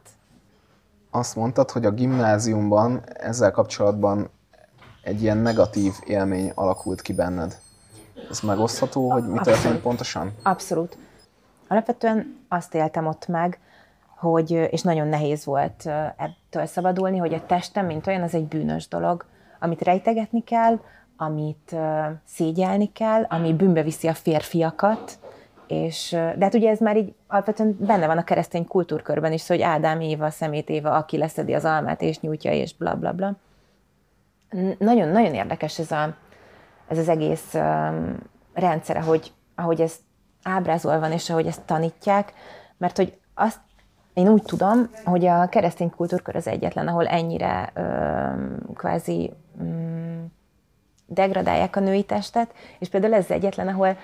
Azt 1.11 1.35
mondtad, 1.35 1.71
hogy 1.71 1.85
a 1.85 1.91
gimnáziumban 1.91 3.01
ezzel 3.13 3.51
kapcsolatban 3.51 4.29
egy 5.03 5.21
ilyen 5.21 5.37
negatív 5.37 5.93
élmény 6.05 6.51
alakult 6.55 7.01
ki 7.01 7.13
benned. 7.13 7.57
Ez 8.29 8.39
megosztható, 8.39 9.11
hogy 9.11 9.27
mi 9.27 9.39
történt 9.43 9.81
pontosan? 9.81 10.33
Abszolút. 10.43 10.97
Alapvetően 11.67 12.39
azt 12.47 12.75
éltem 12.75 13.07
ott 13.07 13.27
meg, 13.27 13.59
hogy, 14.21 14.51
és 14.51 14.81
nagyon 14.81 15.07
nehéz 15.07 15.45
volt 15.45 15.85
ettől 16.17 16.65
szabadulni, 16.65 17.17
hogy 17.17 17.33
a 17.33 17.45
testem, 17.45 17.85
mint 17.85 18.07
olyan, 18.07 18.21
az 18.21 18.35
egy 18.35 18.47
bűnös 18.47 18.87
dolog, 18.87 19.25
amit 19.59 19.81
rejtegetni 19.81 20.43
kell, 20.43 20.79
amit 21.17 21.75
szégyelni 22.25 22.91
kell, 22.91 23.23
ami 23.29 23.53
bűnbe 23.53 23.83
viszi 23.83 24.07
a 24.07 24.13
férfiakat, 24.13 25.19
és, 25.67 26.09
de 26.11 26.37
hát 26.39 26.53
ugye 26.53 26.69
ez 26.69 26.79
már 26.79 26.97
így 26.97 27.13
alapvetően 27.27 27.77
benne 27.79 28.07
van 28.07 28.17
a 28.17 28.23
keresztény 28.23 28.67
kultúrkörben 28.67 29.31
is, 29.31 29.47
hogy 29.47 29.61
Ádám 29.61 30.01
Éva, 30.01 30.29
Szemét 30.29 30.69
Éva, 30.69 30.91
aki 30.95 31.17
leszedi 31.17 31.53
az 31.53 31.65
almát 31.65 32.01
és 32.01 32.19
nyújtja, 32.19 32.51
és 32.51 32.75
bla 32.75 32.95
bla 32.95 33.11
bla. 33.11 33.35
Nagyon-nagyon 34.77 35.33
érdekes 35.33 35.79
ez, 35.79 35.91
a, 35.91 36.15
ez 36.87 36.97
az 36.97 37.09
egész 37.09 37.53
um, 37.53 38.17
rendszere, 38.53 39.01
hogy 39.01 39.33
ahogy 39.55 39.81
ez 39.81 39.95
ábrázolva 40.43 40.99
van, 40.99 41.11
és 41.11 41.29
ahogy 41.29 41.47
ezt 41.47 41.61
tanítják, 41.61 42.33
mert 42.77 42.97
hogy 42.97 43.19
azt 43.33 43.59
én 44.13 44.27
úgy 44.27 44.41
tudom, 44.41 44.89
hogy 45.05 45.25
a 45.25 45.47
keresztény 45.49 45.89
kultúrkör 45.89 46.35
az 46.35 46.47
egyetlen, 46.47 46.87
ahol 46.87 47.07
ennyire 47.07 47.71
ö, 47.73 47.83
kvázi 48.73 49.33
mm, 49.63 50.23
degradálják 51.05 51.75
a 51.75 51.79
női 51.79 52.03
testet, 52.03 52.53
és 52.79 52.89
például 52.89 53.13
ez 53.13 53.23
az 53.23 53.31
egyetlen, 53.31 53.67
ahol, 53.67 53.97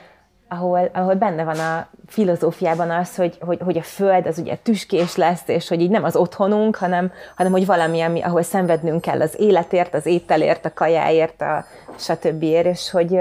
ahol, 0.47 0.89
ahol 0.93 1.15
benne 1.15 1.43
van 1.43 1.59
a 1.59 1.87
filozófiában 2.07 2.89
az, 2.89 3.15
hogy, 3.15 3.37
hogy, 3.41 3.59
hogy 3.63 3.77
a 3.77 3.81
föld 3.81 4.25
az 4.25 4.37
ugye 4.37 4.55
tüskés 4.55 5.15
lesz, 5.15 5.47
és 5.47 5.67
hogy 5.67 5.81
így 5.81 5.89
nem 5.89 6.03
az 6.03 6.15
otthonunk, 6.15 6.75
hanem, 6.75 7.11
hanem 7.35 7.51
hogy 7.51 7.65
valami, 7.65 8.01
ami, 8.01 8.21
ahol 8.21 8.41
szenvednünk 8.41 9.01
kell 9.01 9.21
az 9.21 9.39
életért, 9.39 9.93
az 9.93 10.05
ételért, 10.05 10.65
a 10.65 10.73
kajáért, 10.73 11.41
a 11.41 11.65
stb. 11.97 12.43
és 12.43 12.91
hogy, 12.91 13.19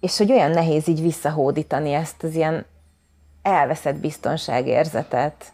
és 0.00 0.18
hogy 0.18 0.32
olyan 0.32 0.50
nehéz 0.50 0.88
így 0.88 1.02
visszahódítani 1.02 1.92
ezt 1.92 2.22
az 2.22 2.34
ilyen 2.34 2.66
elveszett 3.48 3.96
biztonságérzetet. 3.96 5.52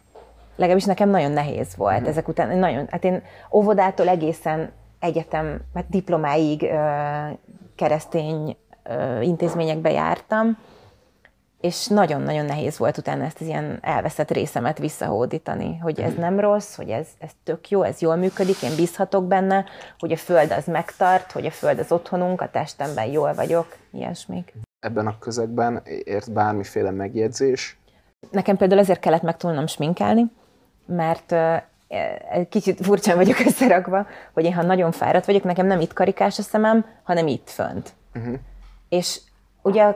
Legalábbis 0.55 0.85
nekem 0.85 1.09
nagyon 1.09 1.31
nehéz 1.31 1.75
volt 1.75 2.01
mm. 2.01 2.05
ezek 2.05 2.27
után. 2.27 2.57
Nagyon, 2.57 2.87
hát 2.91 3.03
én 3.03 3.23
óvodától 3.51 4.07
egészen 4.07 4.71
egyetem, 4.99 5.61
hát 5.73 5.89
diplomáig 5.89 6.63
ö, 6.63 6.77
keresztény 7.75 8.57
ö, 8.83 9.21
intézményekbe 9.21 9.91
jártam, 9.91 10.57
és 11.65 11.87
nagyon-nagyon 11.87 12.45
nehéz 12.45 12.77
volt 12.77 12.97
utána 12.97 13.23
ezt 13.23 13.41
az 13.41 13.47
ilyen 13.47 13.77
elveszett 13.81 14.31
részemet 14.31 14.77
visszahódítani, 14.77 15.77
hogy 15.77 15.99
ez 15.99 16.13
nem 16.13 16.39
rossz, 16.39 16.75
hogy 16.75 16.89
ez, 16.89 17.07
ez 17.19 17.31
tök 17.43 17.69
jó, 17.69 17.81
ez 17.81 18.01
jól 18.01 18.15
működik, 18.15 18.61
én 18.61 18.75
bízhatok 18.75 19.27
benne, 19.27 19.65
hogy 19.99 20.11
a 20.11 20.17
föld 20.17 20.51
az 20.51 20.65
megtart, 20.65 21.31
hogy 21.31 21.45
a 21.45 21.51
föld 21.51 21.79
az 21.79 21.91
otthonunk, 21.91 22.41
a 22.41 22.49
testemben 22.49 23.05
jól 23.05 23.33
vagyok, 23.33 23.75
ilyesmik. 23.91 24.53
Ebben 24.79 25.07
a 25.07 25.19
közegben 25.19 25.81
ért 26.03 26.31
bármiféle 26.31 26.91
megjegyzés? 26.91 27.79
Nekem 28.31 28.57
például 28.57 28.79
ezért 28.79 28.99
kellett 28.99 29.21
megtudnom 29.21 29.67
sminkelni, 29.67 30.25
mert 30.85 31.35
egy 32.31 32.47
kicsit 32.49 32.85
furcsán 32.85 33.15
vagyok 33.15 33.39
összerakva, 33.47 34.07
hogy 34.33 34.43
én 34.45 34.53
ha 34.53 34.61
nagyon 34.61 34.91
fáradt 34.91 35.25
vagyok, 35.25 35.43
nekem 35.43 35.65
nem 35.65 35.79
itt 35.79 35.93
karikás 35.93 36.39
a 36.39 36.41
szemem, 36.41 36.85
hanem 37.03 37.27
itt 37.27 37.49
fönt. 37.49 37.93
Uh-huh. 38.15 38.35
És 38.89 39.19
ugye 39.61 39.95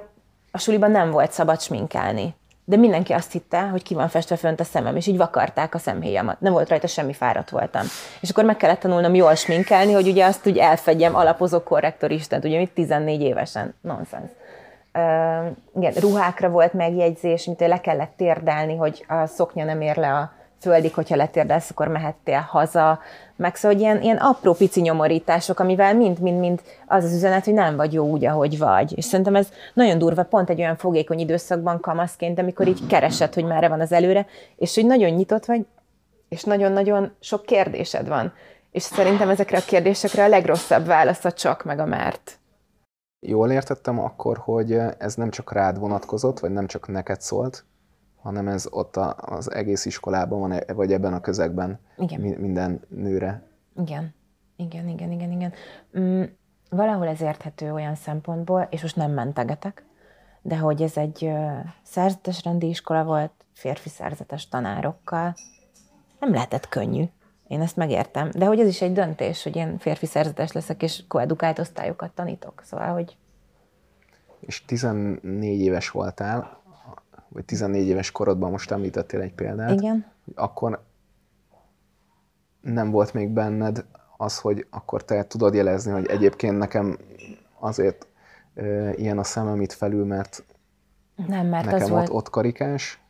a 0.52 0.58
suliban 0.58 0.92
nem 0.92 1.12
volt 1.12 1.32
szabad 1.32 1.62
sminkelni. 1.62 2.36
De 2.66 2.78
mindenki 2.78 3.14
azt 3.14 3.32
hitte, 3.32 3.62
hogy 3.62 3.84
ki 3.84 3.94
van 3.94 4.10
festve 4.10 4.36
fönt 4.36 4.60
a 4.60 4.64
szemem, 4.64 4.96
és 4.96 5.08
így 5.08 5.18
vakarták 5.18 5.76
a 5.76 5.78
szemhéjamat. 5.78 6.40
Nem 6.40 6.54
volt 6.54 6.70
rajta 6.70 6.88
semmi, 6.88 7.14
fáradt 7.14 7.50
voltam. 7.50 7.86
És 8.20 8.30
akkor 8.30 8.44
meg 8.44 8.58
kellett 8.58 8.80
tanulnom 8.80 9.16
jól 9.16 9.36
sminkelni, 9.36 9.92
hogy 9.92 10.08
ugye 10.08 10.26
azt 10.26 10.48
úgy 10.48 10.58
elfedjem 10.58 11.16
alapozó 11.16 11.64
korrektoristent, 11.64 12.44
ugye 12.44 12.58
mit 12.58 12.72
14 12.72 13.22
évesen. 13.22 13.74
Nonsens. 13.82 14.30
Igen, 15.76 15.94
ruhákra 16.00 16.50
volt 16.50 16.74
megjegyzés, 16.74 17.46
mint 17.46 17.60
le 17.60 17.82
kellett 17.82 18.14
térdelni, 18.18 18.76
hogy 18.76 19.06
a 19.08 19.26
szoknya 19.26 19.64
nem 19.64 19.82
ér 19.82 19.98
le 19.98 20.14
a 20.14 20.32
földig, 20.60 20.94
hogyha 20.94 21.16
letérdelsz, 21.16 21.70
akkor 21.70 21.88
mehettél 21.88 22.40
haza, 22.40 23.00
meg 23.36 23.56
szóval 23.56 23.78
hogy 23.78 23.86
ilyen, 23.86 24.02
ilyen 24.02 24.18
apró 24.18 24.54
pici 24.54 24.82
nyomorítások, 24.82 25.60
amivel 25.60 25.96
mind-mind-mind 25.96 26.62
az 26.88 27.04
az 27.04 27.14
üzenet, 27.14 27.46
hogy 27.46 27.54
nem 27.54 27.76
vagy 27.76 27.94
jó 27.94 28.06
úgy, 28.06 28.26
ahogy 28.26 28.58
vagy. 28.58 28.98
És 28.98 29.06
szerintem 29.06 29.36
ez 29.36 29.50
nagyon 29.74 29.98
durva, 29.98 30.24
pont 30.24 30.50
egy 30.50 30.60
olyan 30.60 30.76
fogékony 30.76 31.20
időszakban 31.20 31.80
kamaszként, 31.80 32.40
amikor 32.40 32.68
így 32.68 32.88
keresed, 32.88 33.34
hogy 33.34 33.46
merre 33.46 33.68
van 33.68 33.80
az 33.82 33.92
előre, 33.92 34.26
és 34.56 34.76
hogy 34.76 34.86
nagyon 34.86 35.10
nyitott 35.10 35.46
vagy, 35.46 35.66
és 36.30 36.44
nagyon-nagyon 36.44 37.16
sok 37.20 37.46
kérdésed 37.46 38.08
van. 38.08 38.34
És 38.72 38.84
szerintem 38.84 39.30
ezekre 39.30 39.58
a 39.58 39.66
kérdésekre 39.68 40.24
a 40.24 40.28
legrosszabb 40.28 40.86
válasz 40.86 41.26
a 41.26 41.32
csak 41.32 41.64
meg 41.64 41.80
a 41.80 41.86
mert. 41.86 42.39
Jól 43.20 43.52
értettem 43.52 44.00
akkor, 44.00 44.38
hogy 44.38 44.72
ez 44.98 45.16
nem 45.16 45.30
csak 45.30 45.52
rád 45.52 45.80
vonatkozott, 45.80 46.40
vagy 46.40 46.52
nem 46.52 46.68
csak 46.68 46.88
neked 46.88 47.22
szólt, 47.22 47.66
hanem 48.22 48.48
ez 48.48 48.68
ott 48.70 48.96
a, 48.96 49.16
az 49.20 49.52
egész 49.52 49.86
iskolában 49.86 50.40
van, 50.40 50.60
vagy 50.76 50.94
ebben 50.94 51.14
a 51.14 51.20
közegben 51.22 51.80
igen. 51.98 52.22
minden 52.22 52.82
nőre. 52.88 53.44
Igen, 53.76 54.14
igen, 54.56 54.88
igen, 54.88 55.12
igen, 55.12 55.32
igen. 55.32 55.54
Mm, 56.00 56.24
valahol 56.70 57.08
ez 57.08 57.22
érthető 57.22 57.74
olyan 57.74 57.96
szempontból, 57.96 58.68
és 58.70 58.82
most 58.82 58.96
nem 58.96 59.12
mentegetek, 59.12 59.86
de 60.42 60.58
hogy 60.58 60.82
ez 60.82 60.98
egy 60.98 61.32
szerzetes 61.84 62.44
rendi 62.44 62.68
iskola 62.68 63.04
volt, 63.04 63.32
férfi 63.54 63.90
szerzetes 63.90 64.48
tanárokkal, 64.48 65.34
nem 66.20 66.32
lehetett 66.34 66.70
könnyű. 66.70 67.04
Én 67.50 67.62
ezt 67.62 67.76
megértem. 67.76 68.30
De 68.32 68.46
hogy 68.46 68.60
ez 68.60 68.68
is 68.68 68.82
egy 68.82 68.94
döntés, 68.94 69.44
hogy 69.44 69.56
én 69.56 69.78
férfi 69.78 70.06
szerzetes 70.06 70.52
leszek, 70.52 70.84
és 70.84 71.04
koedukált 71.08 71.60
osztályokat 71.60 72.12
tanítok. 72.12 72.62
Szóval, 72.66 72.94
hogy... 72.94 73.18
És 74.40 74.66
14 74.66 75.60
éves 75.60 75.90
voltál, 75.90 76.62
vagy 77.28 77.46
14 77.46 77.88
éves 77.88 78.12
korodban 78.12 78.52
most 78.52 78.72
említettél 78.72 79.22
egy 79.22 79.34
példát, 79.34 79.72
Igen. 79.72 80.06
akkor 80.36 80.84
nem 82.62 82.92
volt 82.92 83.14
még 83.14 83.30
benned 83.30 83.86
az, 84.18 84.40
hogy 84.40 84.68
akkor 84.70 85.04
te 85.04 85.24
tudod 85.24 85.54
jelezni, 85.54 85.92
hogy 85.92 86.06
egyébként 86.06 86.58
nekem 86.58 86.98
azért 87.60 88.08
e, 88.56 88.94
ilyen 88.94 89.18
a 89.18 89.24
szemem 89.24 89.62
itt 89.62 89.74
felül, 89.74 90.06
mert, 90.06 90.44
nem, 91.28 91.48
mert 91.48 91.66
nekem 91.66 91.82
az 91.82 91.84
ott, 91.84 91.90
volt... 91.90 92.10
ott 92.10 92.30
karikás. 92.30 93.02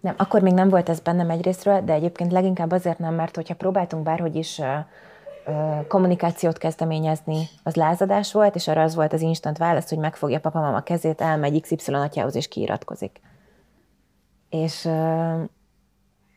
Nem, 0.00 0.14
akkor 0.16 0.42
még 0.42 0.52
nem 0.52 0.68
volt 0.68 0.88
ez 0.88 1.00
bennem 1.00 1.30
egyrésztről, 1.30 1.80
de 1.80 1.92
egyébként 1.92 2.32
leginkább 2.32 2.70
azért 2.70 2.98
nem, 2.98 3.14
mert 3.14 3.36
hogyha 3.36 3.54
próbáltunk 3.54 4.02
bárhogy 4.02 4.36
is 4.36 4.60
kommunikációt 5.88 6.58
kezdeményezni, 6.58 7.48
az 7.62 7.74
lázadás 7.74 8.32
volt, 8.32 8.54
és 8.54 8.68
arra 8.68 8.82
az 8.82 8.94
volt 8.94 9.12
az 9.12 9.20
instant 9.20 9.58
válasz, 9.58 9.88
hogy 9.88 9.98
megfogja 9.98 10.40
papamama 10.40 10.80
kezét, 10.80 11.20
elmegy 11.20 11.60
XY 11.60 11.92
atyához 11.92 12.34
és 12.34 12.48
kiiratkozik 12.48 13.20
és 14.48 14.84
uh, 14.84 15.40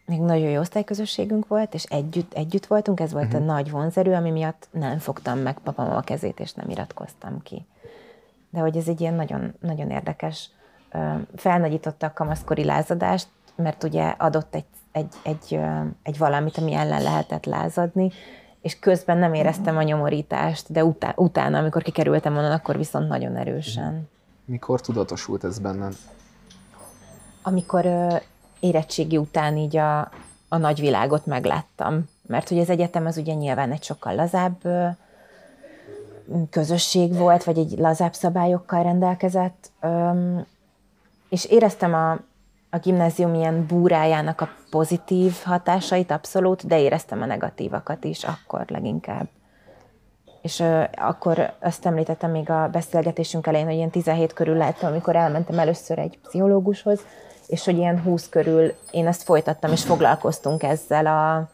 még 0.05 0.19
nagyon 0.19 0.49
jó 0.49 0.59
osztályközösségünk 0.59 1.47
volt, 1.47 1.73
és 1.73 1.83
együtt, 1.83 2.33
együtt 2.33 2.65
voltunk, 2.65 2.99
ez 2.99 3.11
volt 3.11 3.25
uh-huh. 3.25 3.41
a 3.41 3.43
mhm. 3.43 3.53
nagy 3.53 3.71
vonzerő, 3.71 4.13
ami 4.13 4.31
miatt 4.31 4.67
nem 4.71 4.97
fogtam 4.97 5.39
meg 5.39 5.59
papam 5.59 5.91
a 5.91 6.01
kezét, 6.01 6.39
és 6.39 6.53
nem 6.53 6.69
iratkoztam 6.69 7.41
ki. 7.41 7.65
De 8.49 8.59
hogy 8.59 8.77
ez 8.77 8.87
egy 8.87 9.01
ilyen 9.01 9.13
nagyon, 9.13 9.53
nagyon 9.59 9.89
érdekes, 9.89 10.49
uh, 10.93 11.15
felnagyította 11.35 12.05
a 12.05 12.13
kamaszkori 12.13 12.63
lázadást, 12.63 13.27
mert 13.59 13.83
ugye 13.83 14.07
adott 14.17 14.55
egy, 14.55 14.65
egy, 14.91 15.13
egy, 15.23 15.59
egy 16.03 16.17
valamit, 16.17 16.57
ami 16.57 16.73
ellen 16.73 17.03
lehetett 17.03 17.45
lázadni, 17.45 18.11
és 18.61 18.79
közben 18.79 19.17
nem 19.17 19.33
éreztem 19.33 19.77
a 19.77 19.83
nyomorítást, 19.83 20.71
de 20.71 20.85
utá, 20.85 21.13
utána, 21.15 21.57
amikor 21.57 21.81
kikerültem 21.81 22.37
onnan, 22.37 22.51
akkor 22.51 22.77
viszont 22.77 23.07
nagyon 23.07 23.35
erősen. 23.35 24.09
Mikor 24.45 24.81
tudatosult 24.81 25.43
ez 25.43 25.59
benned? 25.59 25.93
amikor 27.41 27.87
érettségi 28.59 29.17
után 29.17 29.57
így 29.57 29.77
a, 29.77 29.99
a 30.47 30.57
nagyvilágot 30.57 31.25
megláttam. 31.25 32.09
Mert 32.27 32.49
hogy 32.49 32.59
az 32.59 32.69
egyetem 32.69 33.05
az 33.05 33.17
ugye 33.17 33.33
nyilván 33.33 33.71
egy 33.71 33.83
sokkal 33.83 34.15
lazább 34.15 34.61
közösség 36.49 37.15
volt, 37.15 37.43
vagy 37.43 37.57
egy 37.57 37.77
lazább 37.77 38.13
szabályokkal 38.13 38.83
rendelkezett, 38.83 39.71
és 41.29 41.45
éreztem 41.45 41.93
a, 41.93 42.19
a 42.69 42.77
gimnázium 42.77 43.33
ilyen 43.33 43.65
búrájának 43.67 44.41
a 44.41 44.49
pozitív 44.69 45.35
hatásait 45.43 46.11
abszolút, 46.11 46.67
de 46.67 46.79
éreztem 46.79 47.21
a 47.21 47.25
negatívakat 47.25 48.03
is 48.03 48.23
akkor 48.23 48.65
leginkább. 48.67 49.27
És 50.41 50.59
uh, 50.59 50.83
akkor 50.95 51.53
azt 51.59 51.85
említettem 51.85 52.31
még 52.31 52.49
a 52.49 52.69
beszélgetésünk 52.71 53.47
elején, 53.47 53.65
hogy 53.67 53.75
ilyen 53.75 53.89
17 53.89 54.33
körül 54.33 54.57
láttam, 54.57 54.89
amikor 54.89 55.15
elmentem 55.15 55.59
először 55.59 55.99
egy 55.99 56.19
pszichológushoz, 56.21 56.99
és 57.47 57.65
hogy 57.65 57.77
ilyen 57.77 58.01
20 58.01 58.29
körül 58.29 58.73
én 58.91 59.07
ezt 59.07 59.23
folytattam, 59.23 59.71
és 59.71 59.83
foglalkoztunk 59.83 60.63
ezzel 60.63 61.05
a 61.05 61.49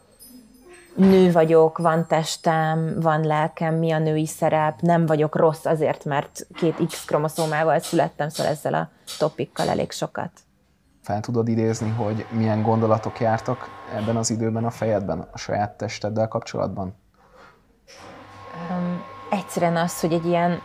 nő 0.96 1.32
vagyok, 1.32 1.78
van 1.78 2.06
testem, 2.06 2.96
van 3.00 3.24
lelkem, 3.24 3.74
mi 3.74 3.90
a 3.90 3.98
női 3.98 4.26
szerep, 4.26 4.80
nem 4.80 5.06
vagyok 5.06 5.36
rossz 5.36 5.64
azért, 5.64 6.04
mert 6.04 6.46
két 6.54 6.86
X 6.86 7.04
kromoszómával 7.04 7.78
születtem, 7.78 8.28
szóval 8.28 8.52
ezzel 8.52 8.74
a 8.74 8.88
topikkal 9.18 9.68
elég 9.68 9.90
sokat. 9.90 10.30
Fel 11.06 11.20
tudod 11.20 11.48
idézni, 11.48 11.90
hogy 11.90 12.26
milyen 12.30 12.62
gondolatok 12.62 13.20
jártak 13.20 13.68
ebben 13.94 14.16
az 14.16 14.30
időben 14.30 14.64
a 14.64 14.70
fejedben, 14.70 15.28
a 15.32 15.38
saját 15.38 15.76
testeddel 15.76 16.28
kapcsolatban? 16.28 16.94
Um, 18.70 19.02
egyszerűen 19.30 19.76
az, 19.76 20.00
hogy 20.00 20.12
egy 20.12 20.26
ilyen 20.26 20.60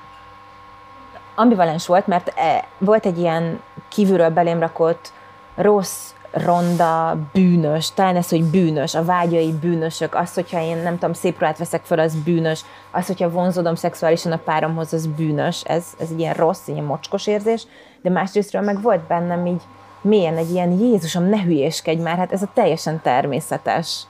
ambivalens 1.36 1.88
volt, 1.88 2.08
mert 2.08 2.34
e, 2.36 2.64
volt 2.78 3.06
egy 3.06 3.18
ilyen 3.18 3.62
kívülről 3.90 4.30
belém 4.30 4.60
rakott 4.60 5.14
rossz, 5.56 6.14
ronda, 6.32 7.18
bűnös, 7.34 7.92
talán 7.92 8.16
ez, 8.16 8.30
hogy 8.30 8.44
bűnös, 8.44 8.96
a 8.96 9.04
vágyai 9.04 9.54
bűnösök, 9.54 10.16
az, 10.16 10.34
hogyha 10.34 10.62
én 10.62 10.78
nem 10.78 10.94
tudom, 10.94 11.14
szép 11.14 11.40
ruhát 11.40 11.58
veszek 11.58 11.84
fel, 11.84 12.00
az 12.00 12.24
bűnös, 12.24 12.66
az, 12.92 13.08
hogyha 13.08 13.30
vonzódom 13.30 13.76
szexuálisan 13.76 14.32
a 14.32 14.38
páromhoz, 14.38 14.94
az 14.94 15.08
bűnös, 15.08 15.64
ez, 15.64 15.86
ez 16.00 16.10
egy 16.12 16.20
ilyen 16.20 16.34
rossz, 16.34 16.68
ilyen 16.68 16.84
mocskos 16.84 17.28
érzés, 17.28 17.68
de 18.02 18.10
másrésztről 18.10 18.62
meg 18.62 18.82
volt 18.82 19.08
bennem 19.08 19.46
így 19.46 19.62
mélyen 20.02 20.38
egy 20.38 20.52
ilyen 20.52 20.72
Jézusom, 20.72 21.24
ne 21.24 21.42
hülyéskedj 21.42 22.02
már, 22.02 22.18
hát 22.18 22.32
ez 22.32 22.42
a 22.42 22.52
teljesen 22.54 23.02
természetes. 23.02 24.04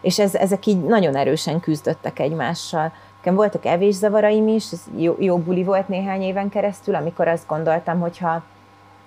És 0.00 0.18
ez, 0.18 0.34
ezek 0.34 0.66
így 0.66 0.84
nagyon 0.84 1.16
erősen 1.16 1.60
küzdöttek 1.60 2.18
egymással. 2.18 2.92
Nekem 3.16 3.34
voltak 3.34 3.64
evészavaraim 3.64 4.48
is, 4.48 4.72
ez 4.72 4.82
jó, 4.96 5.16
jó 5.18 5.38
buli 5.38 5.64
volt 5.64 5.88
néhány 5.88 6.22
éven 6.22 6.48
keresztül, 6.48 6.94
amikor 6.94 7.28
azt 7.28 7.46
gondoltam, 7.46 8.00
hogyha 8.00 8.42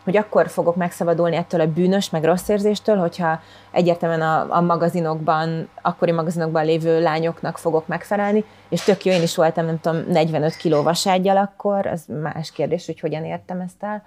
hogy 0.08 0.18
akkor 0.18 0.50
fogok 0.50 0.76
megszabadulni 0.76 1.36
ettől 1.36 1.62
a 1.62 1.74
bűnös, 1.74 2.10
meg 2.10 2.24
rossz 2.24 2.48
érzéstől, 2.48 2.98
hogyha 2.98 3.40
egyértelműen 3.72 4.22
a, 4.22 4.46
a 4.50 4.62
magazinokban, 4.62 5.70
akkori 5.82 6.12
magazinokban 6.12 6.66
lévő 6.66 7.02
lányoknak 7.02 7.58
fogok 7.58 7.88
megfelelni, 7.88 8.44
és 8.70 8.82
tök 8.82 9.06
jó, 9.06 9.12
én 9.12 9.22
is 9.22 9.36
voltam, 9.36 9.66
nem 9.66 9.80
tudom, 9.80 10.04
45 10.08 10.56
kiló 10.56 10.84
vasággyal 10.84 11.38
akkor, 11.38 11.86
az 11.86 12.06
más 12.22 12.52
kérdés, 12.52 12.86
hogy 12.86 13.00
hogyan 13.00 13.26
értem 13.26 13.60
ezt 13.60 13.84
el, 13.84 14.04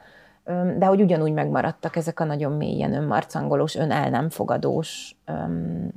de 0.77 0.87
hogy 0.87 1.01
ugyanúgy 1.01 1.33
megmaradtak 1.33 1.97
ezek 1.97 2.21
a 2.21 2.25
nagyon 2.25 2.53
mélyen 2.53 2.95
önmarcangolós, 2.95 3.75
ön 3.75 3.91
el 3.91 4.11
nem 4.11 4.31
fogadós 4.31 5.17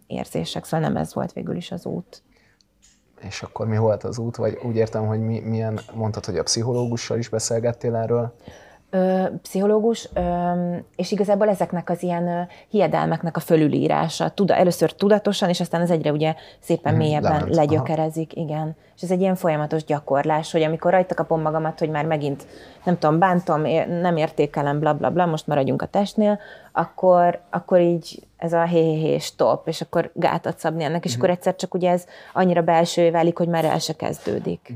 érzések, 0.08 0.66
szóval 0.66 0.90
nem 0.90 0.98
ez 0.98 1.14
volt 1.14 1.34
végül 1.34 1.56
is 1.56 1.72
az 1.72 1.86
út. 1.86 2.24
És 3.22 3.42
akkor 3.42 3.68
mi 3.68 3.78
volt 3.78 4.04
az 4.04 4.18
út? 4.18 4.36
Vagy 4.36 4.60
úgy 4.64 4.76
értem, 4.76 5.08
hogy 5.08 5.20
mi, 5.20 5.40
milyen, 5.40 5.80
mondtad, 5.94 6.26
hogy 6.26 6.38
a 6.38 6.44
pszichológussal 6.44 7.18
is 7.18 7.30
beszélgettél 7.30 7.96
erről? 7.96 8.34
Ö, 8.94 9.24
pszichológus, 9.42 10.10
ö, 10.14 10.22
és 10.96 11.12
igazából 11.12 11.50
ezeknek 11.50 11.90
az 11.90 12.04
ilyen 12.04 12.28
ö, 12.28 12.42
hiedelmeknek 12.70 13.38
a 13.38 13.40
fölülírása. 13.40 14.30
Tuda, 14.30 14.56
először 14.56 14.92
tudatosan, 14.92 15.50
és 15.50 15.60
aztán 15.60 15.82
ez 15.82 15.90
egyre 15.92 16.12
ugye 16.12 16.36
szépen 16.60 16.94
Mhm, 16.94 17.02
mélyebben 17.02 17.32
lement. 17.32 17.56
legyökerezik, 17.56 18.36
igen. 18.36 18.76
És 18.96 19.02
ez 19.02 19.12
egy 19.12 19.22
ilyen 19.22 19.36
folyamatos 19.36 19.84
gyakorlás, 19.84 20.52
hogy 20.52 20.62
amikor 20.62 20.92
rajta 20.92 21.16
kapom 21.16 21.42
magamat, 21.42 21.80
hogy 21.80 21.90
már 21.90 22.06
megint, 22.06 22.48
nem 22.84 22.98
tudom, 22.98 23.20
bántom, 23.20 23.62
nem 24.02 24.18
értékelem, 24.18 24.80
bla 24.80 24.94
bla 24.94 25.10
bla, 25.10 25.26
most 25.26 25.48
maradjunk 25.48 25.82
a 25.82 25.86
testnél, 25.86 26.40
akkor, 26.72 27.42
akkor 27.50 27.80
így 27.80 28.28
ez 28.38 28.54
a 28.54 28.64
hé, 28.64 28.80
hé, 28.80 28.96
hé 29.00 29.18
stop, 29.18 29.68
és 29.68 29.82
akkor 29.82 30.12
gátat 30.14 30.60
szabni 30.60 30.84
ennek, 30.84 31.06
és 31.06 31.16
akkor 31.16 31.30
egyszer 31.30 31.56
csak 31.56 31.74
ugye 31.74 31.90
ez 31.92 32.06
annyira 32.34 32.62
belső 32.62 33.12
válik, 33.12 33.38
hogy 33.38 33.48
már 33.48 33.66
el 33.66 33.80
se 33.80 33.94
kezdődik. 33.94 34.74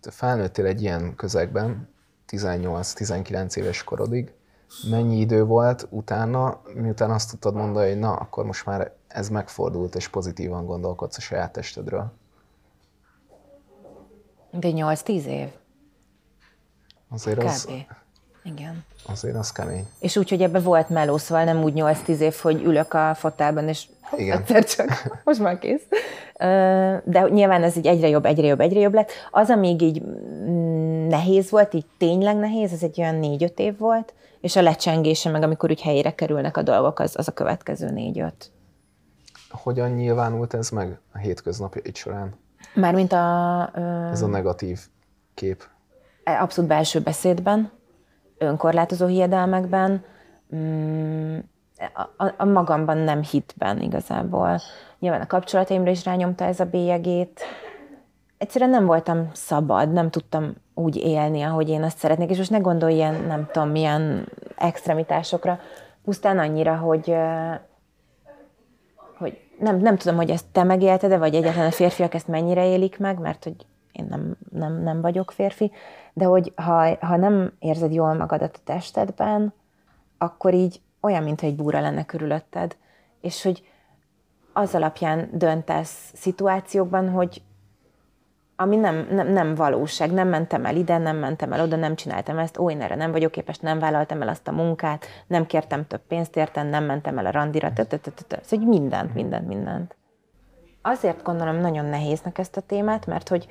Te 0.00 0.10
felnőttél 0.10 0.66
egy 0.66 0.82
ilyen 0.82 1.14
közegben, 1.16 1.88
18-19 2.30 3.56
éves 3.56 3.84
korodig. 3.84 4.32
Mennyi 4.90 5.18
idő 5.18 5.44
volt 5.44 5.86
utána, 5.90 6.60
miután 6.74 7.10
azt 7.10 7.30
tudtad 7.30 7.54
mondani, 7.54 7.88
hogy 7.88 7.98
na, 7.98 8.12
akkor 8.12 8.44
most 8.44 8.66
már 8.66 8.92
ez 9.08 9.28
megfordult, 9.28 9.94
és 9.94 10.08
pozitívan 10.08 10.66
gondolkodsz 10.66 11.16
a 11.16 11.20
saját 11.20 11.52
testedről? 11.52 12.12
De 14.50 14.68
8-10 14.72 15.24
év, 15.24 15.48
Azért 17.08 17.42
az, 17.42 17.64
kb. 17.64 17.70
Igen. 18.52 18.84
azért 19.06 19.36
az 19.36 19.52
kemény. 19.52 19.86
És 19.98 20.16
úgy, 20.16 20.28
hogy 20.28 20.42
ebbe 20.42 20.60
volt 20.60 20.88
meló, 20.88 21.16
szóval 21.16 21.44
nem 21.44 21.62
úgy 21.62 21.72
8-10 21.76 22.18
év, 22.18 22.34
hogy 22.34 22.62
ülök 22.62 22.94
a 22.94 23.14
fotelben, 23.14 23.68
és 23.68 23.88
Igen. 24.16 24.38
egyszer 24.38 24.64
csak, 24.64 24.88
most 25.24 25.40
már 25.40 25.58
kész. 25.58 25.82
De 27.04 27.28
nyilván 27.30 27.62
ez 27.62 27.76
így 27.76 27.86
egyre 27.86 28.08
jobb, 28.08 28.24
egyre 28.24 28.46
jobb, 28.46 28.60
egyre 28.60 28.80
jobb 28.80 28.94
lett. 28.94 29.10
Az, 29.30 29.50
amíg 29.50 29.82
így 29.82 30.02
mm, 30.02 31.06
nehéz 31.08 31.50
volt, 31.50 31.74
így 31.74 31.86
tényleg 31.98 32.36
nehéz, 32.36 32.72
ez 32.72 32.82
egy 32.82 33.00
olyan 33.00 33.18
4-5 33.22 33.58
év 33.58 33.78
volt, 33.78 34.14
és 34.40 34.56
a 34.56 34.62
lecsengése, 34.62 35.30
meg 35.30 35.42
amikor 35.42 35.70
úgy 35.70 35.80
helyére 35.80 36.14
kerülnek 36.14 36.56
a 36.56 36.62
dolgok, 36.62 36.98
az, 36.98 37.14
az 37.16 37.28
a 37.28 37.32
következő 37.32 37.90
4-5. 37.94 38.30
Hogyan 39.50 39.90
nyilvánult 39.90 40.54
ez 40.54 40.70
meg 40.70 40.98
a 41.12 41.18
hétköznapjaid 41.18 41.96
során? 41.96 42.34
Mármint 42.74 43.12
a... 43.12 43.70
Ö, 43.74 44.10
Ez 44.10 44.22
a 44.22 44.26
negatív 44.26 44.80
kép. 45.34 45.64
abszolút 46.24 46.70
belső 46.70 47.00
beszédben, 47.00 47.70
önkorlátozó 48.38 49.06
hiedelmekben, 49.06 50.04
mm, 50.56 51.38
a, 52.16 52.24
a, 52.36 52.44
magamban 52.44 52.96
nem 52.96 53.22
hitben 53.22 53.80
igazából. 53.80 54.60
Nyilván 54.98 55.20
a 55.20 55.26
kapcsolataimra 55.26 55.90
is 55.90 56.04
rányomta 56.04 56.44
ez 56.44 56.60
a 56.60 56.64
bélyegét. 56.64 57.40
Egyszerűen 58.38 58.70
nem 58.70 58.86
voltam 58.86 59.30
szabad, 59.32 59.92
nem 59.92 60.10
tudtam 60.10 60.54
úgy 60.74 60.96
élni, 60.96 61.42
ahogy 61.42 61.68
én 61.68 61.82
azt 61.82 61.98
szeretnék, 61.98 62.30
és 62.30 62.36
most 62.36 62.50
ne 62.50 62.58
gondolj 62.58 62.94
ilyen, 62.94 63.14
nem 63.14 63.48
tudom, 63.52 63.68
milyen 63.68 64.28
extremitásokra, 64.56 65.60
pusztán 66.04 66.38
annyira, 66.38 66.76
hogy, 66.76 67.14
hogy 69.18 69.38
nem, 69.58 69.76
nem 69.78 69.96
tudom, 69.96 70.16
hogy 70.16 70.30
ezt 70.30 70.46
te 70.52 70.62
megélted-e, 70.62 71.18
vagy 71.18 71.34
egyáltalán 71.34 71.68
a 71.68 71.72
férfiak 71.72 72.14
ezt 72.14 72.28
mennyire 72.28 72.66
élik 72.66 72.98
meg, 72.98 73.18
mert 73.18 73.44
hogy 73.44 73.56
én 73.98 74.06
nem, 74.08 74.36
nem, 74.50 74.82
nem 74.82 75.00
vagyok 75.00 75.30
férfi, 75.30 75.70
de 76.12 76.24
hogy 76.24 76.52
ha, 76.56 76.96
ha 77.00 77.16
nem 77.16 77.52
érzed 77.58 77.92
jól 77.92 78.14
magadat 78.14 78.56
a 78.56 78.64
testedben, 78.64 79.52
akkor 80.18 80.54
így 80.54 80.80
olyan, 81.00 81.22
mintha 81.22 81.46
egy 81.46 81.56
búra 81.56 81.80
lenne 81.80 82.04
körülötted, 82.04 82.76
és 83.20 83.42
hogy 83.42 83.62
az 84.52 84.74
alapján 84.74 85.28
döntesz 85.32 86.12
szituációkban, 86.14 87.10
hogy 87.10 87.42
ami 88.60 88.76
nem, 88.76 89.06
nem, 89.10 89.28
nem 89.32 89.54
valóság, 89.54 90.12
nem 90.12 90.28
mentem 90.28 90.64
el 90.64 90.76
ide, 90.76 90.98
nem 90.98 91.16
mentem 91.16 91.52
el 91.52 91.60
oda, 91.60 91.76
nem 91.76 91.94
csináltam 91.94 92.38
ezt, 92.38 92.58
ó, 92.58 92.70
én 92.70 92.80
erre 92.80 92.94
nem 92.94 93.10
vagyok 93.10 93.30
képes, 93.30 93.58
nem 93.58 93.78
vállaltam 93.78 94.22
el 94.22 94.28
azt 94.28 94.48
a 94.48 94.52
munkát, 94.52 95.06
nem 95.26 95.46
kértem 95.46 95.86
több 95.86 96.00
pénzt 96.08 96.36
érten, 96.36 96.66
nem 96.66 96.84
mentem 96.84 97.18
el 97.18 97.26
a 97.26 97.30
randira. 97.30 97.72
Szóval, 97.76 98.40
hogy 98.48 98.66
mindent, 98.66 99.14
mindent, 99.14 99.46
mindent. 99.46 99.96
Azért 100.82 101.22
gondolom 101.22 101.56
nagyon 101.56 101.84
nehéznek 101.84 102.38
ezt 102.38 102.56
a 102.56 102.60
témát, 102.60 103.06
mert 103.06 103.28
hogy, 103.28 103.48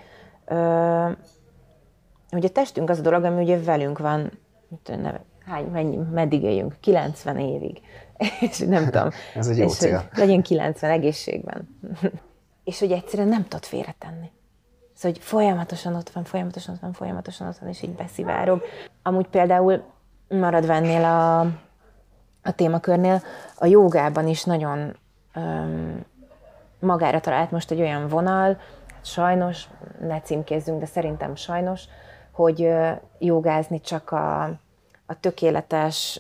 hogy 2.30 2.46
a 2.46 2.50
testünk 2.52 2.90
az 2.90 3.00
a 3.00 3.02
dolog, 3.02 3.24
ami 3.24 3.44
ugye 3.44 3.64
velünk 3.64 3.98
van, 3.98 4.32
mit 4.68 4.80
tudom, 4.80 5.02
neve, 5.02 5.24
hány, 5.46 5.66
mennyi, 5.66 5.98
meddig 6.12 6.44
éljünk? 6.44 6.76
90 6.80 7.40
évig. 7.40 7.82
És 8.40 8.58
nem 8.58 8.86
tudom. 8.86 9.10
Ez 9.36 9.48
egy 9.48 9.58
jó 9.58 9.66
és 9.66 9.74
cél. 9.74 9.98
Hogy 9.98 10.18
legyen 10.28 10.42
90 10.42 10.92
egészségben. 10.92 11.78
és 12.64 12.80
hogy 12.80 12.92
egyszerűen 12.92 13.28
nem 13.28 13.44
tudod 13.44 13.66
félretenni. 13.66 14.32
Szóval, 14.94 15.12
hogy 15.12 15.20
folyamatosan 15.20 15.96
ott 15.96 16.10
van, 16.10 16.24
folyamatosan 16.24 16.74
ott 16.74 16.82
van, 16.82 16.94
folyamatosan 16.94 17.48
ott 17.48 17.58
van, 17.58 17.70
és 17.70 17.82
így 17.82 17.96
beszivárog. 17.96 18.62
Amúgy 19.04 19.28
például 19.28 19.84
maradva 20.28 20.74
ennél 20.74 21.04
a, 21.04 21.40
a 22.44 22.52
témakörnél, 22.56 23.22
a 23.58 23.66
jogában 23.66 24.28
is 24.28 24.44
nagyon 24.44 24.96
öm, 25.34 26.06
magára 26.80 27.20
talált 27.20 27.52
most 27.52 27.72
egy 27.72 27.80
olyan 27.80 28.08
vonal, 28.08 28.58
sajnos, 29.12 29.68
ne 30.00 30.22
címkézzünk, 30.22 30.80
de 30.80 30.86
szerintem 30.86 31.36
sajnos, 31.36 31.84
hogy 32.32 32.70
jogázni 33.20 33.82
csak 33.82 34.12
a, 34.12 34.44
a 35.06 35.20
tökéletes 35.20 36.20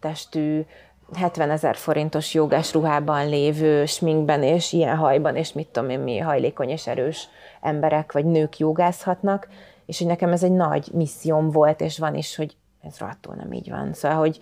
testű, 0.00 0.64
70 1.12 1.50
ezer 1.50 1.76
forintos 1.76 2.34
jogás 2.34 2.72
ruhában 2.72 3.28
lévő, 3.28 3.86
sminkben 3.86 4.42
és 4.42 4.72
ilyen 4.72 4.96
hajban, 4.96 5.36
és 5.36 5.52
mit 5.52 5.68
tudom 5.68 5.90
én 5.90 6.00
mi, 6.00 6.18
hajlékony 6.18 6.68
és 6.68 6.86
erős 6.86 7.28
emberek 7.60 8.12
vagy 8.12 8.24
nők 8.24 8.58
jogázhatnak, 8.58 9.48
és 9.86 9.98
hogy 9.98 10.06
nekem 10.06 10.32
ez 10.32 10.42
egy 10.42 10.52
nagy 10.52 10.88
misszióm 10.92 11.50
volt, 11.50 11.80
és 11.80 11.98
van 11.98 12.14
is, 12.14 12.36
hogy 12.36 12.56
ez 12.82 12.98
rohadtul 12.98 13.34
nem 13.34 13.52
így 13.52 13.70
van. 13.70 13.92
Szóval, 13.92 14.18
hogy 14.18 14.40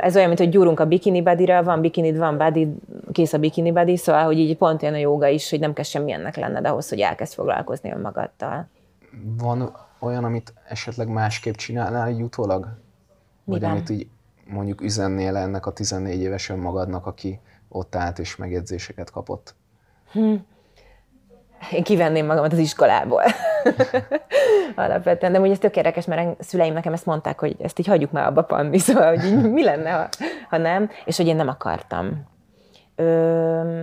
ez 0.00 0.16
olyan, 0.16 0.26
mint 0.26 0.38
hogy 0.38 0.48
gyúrunk 0.48 0.80
a 0.80 0.86
bikini 0.86 1.22
badira, 1.22 1.62
van 1.62 1.80
bikinid, 1.80 2.16
van 2.16 2.38
body, 2.38 2.74
kész 3.12 3.32
a 3.32 3.38
bikini 3.38 3.72
body, 3.72 3.96
szóval, 3.96 4.24
hogy 4.24 4.38
így 4.38 4.56
pont 4.56 4.82
ilyen 4.82 4.94
a 4.94 4.96
joga 4.96 5.26
is, 5.26 5.50
hogy 5.50 5.60
nem 5.60 5.72
kell 5.72 5.84
semmilyennek 5.84 6.36
lenned 6.36 6.66
ahhoz, 6.66 6.88
hogy 6.88 7.00
elkezd 7.00 7.34
foglalkozni 7.34 7.90
önmagaddal. 7.90 8.68
Van 9.38 9.76
olyan, 9.98 10.24
amit 10.24 10.54
esetleg 10.68 11.08
másképp 11.08 11.54
csinálnál 11.54 12.10
így 12.10 12.22
utólag? 12.22 12.62
Vagy 13.44 13.60
Miben? 13.60 13.70
amit 13.70 13.90
így 13.90 14.08
mondjuk 14.46 14.80
üzennél 14.80 15.36
ennek 15.36 15.66
a 15.66 15.72
14 15.72 16.20
éves 16.20 16.48
önmagadnak, 16.48 17.06
aki 17.06 17.40
ott 17.68 17.94
állt 17.94 18.18
és 18.18 18.36
megjegyzéseket 18.36 19.10
kapott? 19.10 19.54
Én 21.70 21.82
kivenném 21.82 22.26
magamat 22.26 22.52
az 22.52 22.58
iskolából. 22.58 23.22
Alapvetően, 24.74 25.32
de 25.32 25.40
ugye 25.40 25.52
ez 25.52 25.58
tök 25.58 25.76
érdekes, 25.76 26.04
mert 26.04 26.42
szüleim 26.42 26.72
nekem 26.72 26.92
ezt 26.92 27.06
mondták, 27.06 27.38
hogy 27.38 27.56
ezt 27.62 27.78
így 27.78 27.86
hagyjuk 27.86 28.10
már 28.10 28.26
abba, 28.26 28.42
Panni, 28.42 28.78
szóval, 28.88 29.08
hogy 29.08 29.24
így 29.24 29.50
mi 29.50 29.64
lenne, 29.64 29.90
ha, 29.90 30.08
ha 30.48 30.56
nem, 30.56 30.90
és 31.04 31.16
hogy 31.16 31.26
én 31.26 31.36
nem 31.36 31.48
akartam. 31.48 32.24
Ö, 32.96 33.82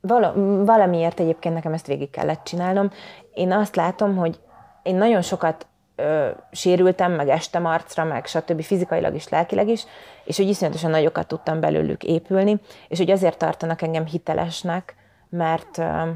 vala, 0.00 0.32
valamiért 0.64 1.20
egyébként 1.20 1.54
nekem 1.54 1.72
ezt 1.72 1.86
végig 1.86 2.10
kellett 2.10 2.44
csinálnom. 2.44 2.90
Én 3.34 3.52
azt 3.52 3.76
látom, 3.76 4.16
hogy 4.16 4.40
én 4.82 4.96
nagyon 4.96 5.22
sokat 5.22 5.66
ö, 5.96 6.28
sérültem, 6.52 7.12
meg 7.12 7.28
estem 7.28 7.66
arcra, 7.66 8.04
meg 8.04 8.26
stb. 8.26 8.62
fizikailag 8.62 9.14
is, 9.14 9.28
lelkileg 9.28 9.68
is, 9.68 9.84
és 10.24 10.36
hogy 10.36 10.48
iszonyatosan 10.48 10.90
nagyokat 10.90 11.26
tudtam 11.26 11.60
belőlük 11.60 12.04
épülni, 12.04 12.60
és 12.88 12.98
hogy 12.98 13.10
azért 13.10 13.38
tartanak 13.38 13.82
engem 13.82 14.06
hitelesnek, 14.06 14.94
mert 15.28 15.78
ö, 15.78 16.10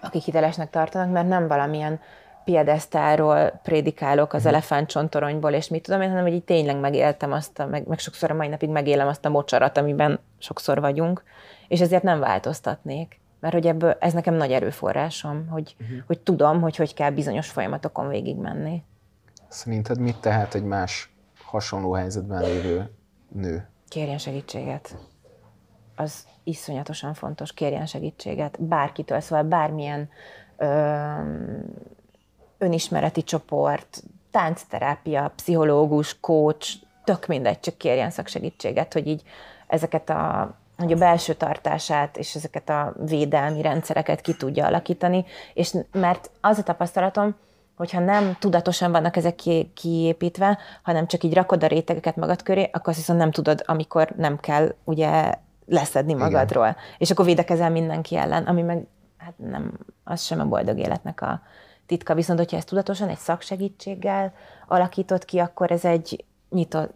akik 0.00 0.22
hitelesnek 0.22 0.70
tartanak, 0.70 1.12
mert 1.12 1.28
nem 1.28 1.48
valamilyen 1.48 2.00
piedesztáról 2.44 3.60
prédikálok 3.62 4.32
az 4.32 4.46
elefántcsontoronyból, 4.46 5.52
és 5.52 5.68
mit 5.68 5.82
tudom 5.82 6.00
én, 6.00 6.08
hanem 6.08 6.24
hogy 6.24 6.32
így 6.32 6.44
tényleg 6.44 6.80
megéltem 6.80 7.32
azt, 7.32 7.58
a, 7.58 7.66
meg, 7.66 7.86
meg 7.86 7.98
sokszor 7.98 8.30
a 8.30 8.34
mai 8.34 8.48
napig 8.48 8.68
megélem 8.68 9.08
azt 9.08 9.24
a 9.24 9.28
mocsarat, 9.28 9.78
amiben 9.78 10.20
sokszor 10.38 10.80
vagyunk, 10.80 11.22
és 11.68 11.80
ezért 11.80 12.02
nem 12.02 12.20
változtatnék. 12.20 13.20
Mert 13.40 13.54
hogy 13.54 13.66
ebből, 13.66 13.96
ez 14.00 14.12
nekem 14.12 14.34
nagy 14.34 14.52
erőforrásom, 14.52 15.48
hogy, 15.48 15.76
uh-huh. 15.80 15.98
hogy 16.06 16.20
tudom, 16.20 16.60
hogy 16.60 16.76
hogy 16.76 16.94
kell 16.94 17.10
bizonyos 17.10 17.48
folyamatokon 17.50 18.08
végigmenni. 18.08 18.82
Szerinted 19.48 19.98
mit 19.98 20.20
tehet 20.20 20.54
egy 20.54 20.64
más 20.64 21.12
hasonló 21.44 21.92
helyzetben 21.92 22.42
lévő 22.42 22.90
nő? 23.28 23.68
Kérjen 23.88 24.18
segítséget. 24.18 24.96
Az 25.98 26.26
iszonyatosan 26.44 27.14
fontos, 27.14 27.52
kérjen 27.52 27.86
segítséget. 27.86 28.62
Bárkitől, 28.62 29.20
szóval 29.20 29.44
bármilyen 29.44 30.08
ö, 30.56 30.66
önismereti 32.58 33.22
csoport, 33.22 34.02
táncterápia, 34.30 35.32
pszichológus, 35.36 36.20
coach, 36.20 36.74
tök 37.04 37.26
mindegy, 37.26 37.60
csak 37.60 37.76
kérjen 37.76 38.10
szaksegítséget, 38.10 38.92
hogy 38.92 39.06
így 39.06 39.22
ezeket 39.66 40.10
a 40.10 40.54
hogy 40.76 40.92
a 40.92 40.96
belső 40.96 41.34
tartását 41.34 42.16
és 42.16 42.34
ezeket 42.34 42.68
a 42.68 42.94
védelmi 43.06 43.62
rendszereket 43.62 44.20
ki 44.20 44.34
tudja 44.34 44.66
alakítani, 44.66 45.24
és 45.54 45.74
mert 45.92 46.30
az 46.40 46.58
a 46.58 46.62
tapasztalatom, 46.62 47.36
hogyha 47.76 48.00
nem 48.00 48.36
tudatosan 48.38 48.92
vannak 48.92 49.16
ezek 49.16 49.34
ki, 49.34 49.72
kiépítve, 49.74 50.58
hanem 50.82 51.06
csak 51.06 51.22
így 51.22 51.34
rakod 51.34 51.64
a 51.64 51.66
rétegeket 51.66 52.16
magad 52.16 52.42
köré, 52.42 52.62
akkor 52.62 52.88
azt 52.88 52.96
viszont 52.96 53.18
nem 53.18 53.30
tudod, 53.30 53.62
amikor 53.66 54.12
nem 54.16 54.40
kell 54.40 54.74
ugye 54.84 55.32
leszedni 55.68 56.14
magadról. 56.14 56.64
Igen. 56.64 56.76
És 56.98 57.10
akkor 57.10 57.24
védekezel 57.24 57.70
mindenki 57.70 58.16
ellen, 58.16 58.44
ami 58.44 58.62
meg 58.62 58.86
hát 59.16 59.34
nem, 59.36 59.72
az 60.04 60.22
sem 60.22 60.40
a 60.40 60.44
boldog 60.44 60.78
életnek 60.78 61.20
a 61.20 61.40
titka. 61.86 62.14
Viszont, 62.14 62.38
hogyha 62.38 62.56
ezt 62.56 62.68
tudatosan 62.68 63.08
egy 63.08 63.18
szaksegítséggel, 63.18 64.32
alakított 64.66 65.24
ki, 65.24 65.38
akkor 65.38 65.70
ez 65.70 65.84
egy 65.84 66.24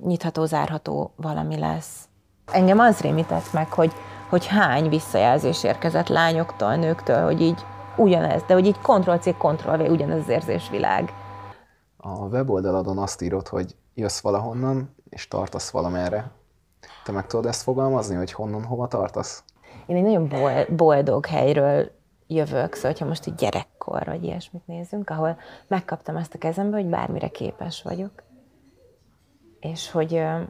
nyitható, 0.00 0.44
zárható 0.44 1.12
valami 1.16 1.58
lesz. 1.58 2.08
Engem 2.52 2.78
az 2.78 3.00
rémített 3.00 3.52
meg, 3.52 3.72
hogy, 3.72 3.92
hogy 4.28 4.46
hány 4.46 4.88
visszajelzés 4.88 5.64
érkezett 5.64 6.08
lányoktól, 6.08 6.74
nőktől, 6.74 7.24
hogy 7.24 7.40
így 7.40 7.64
ugyanez, 7.96 8.42
de 8.46 8.54
hogy 8.54 8.66
így 8.66 8.78
Ctrl-C, 8.82 9.36
Ctrl-V 9.36 9.90
ugyanez 9.90 10.18
az 10.18 10.28
érzésvilág. 10.28 11.12
A 11.96 12.18
weboldaladon 12.18 12.98
azt 12.98 13.22
írod, 13.22 13.48
hogy 13.48 13.76
jössz 13.94 14.20
valahonnan, 14.20 14.94
és 15.08 15.28
tartasz 15.28 15.70
valamerre. 15.70 16.30
Te 17.04 17.12
meg 17.12 17.26
tudod 17.26 17.46
ezt 17.46 17.62
fogalmazni, 17.62 18.14
hogy 18.14 18.32
honnan, 18.32 18.64
hova 18.64 18.88
tartasz? 18.88 19.44
Én 19.86 19.96
egy 19.96 20.02
nagyon 20.02 20.32
boldog 20.76 21.26
helyről 21.26 21.90
jövök, 22.26 22.74
szóval 22.74 22.96
ha 22.98 23.04
most 23.04 23.26
egy 23.26 23.34
gyerekkor 23.34 24.04
vagy 24.04 24.24
ilyesmit 24.24 24.66
nézünk, 24.66 25.10
ahol 25.10 25.38
megkaptam 25.66 26.16
ezt 26.16 26.34
a 26.34 26.38
kezembe, 26.38 26.76
hogy 26.76 26.86
bármire 26.86 27.28
képes 27.28 27.82
vagyok. 27.82 28.22
És 29.60 29.90
hogy 29.90 30.14
ö, 30.14 30.40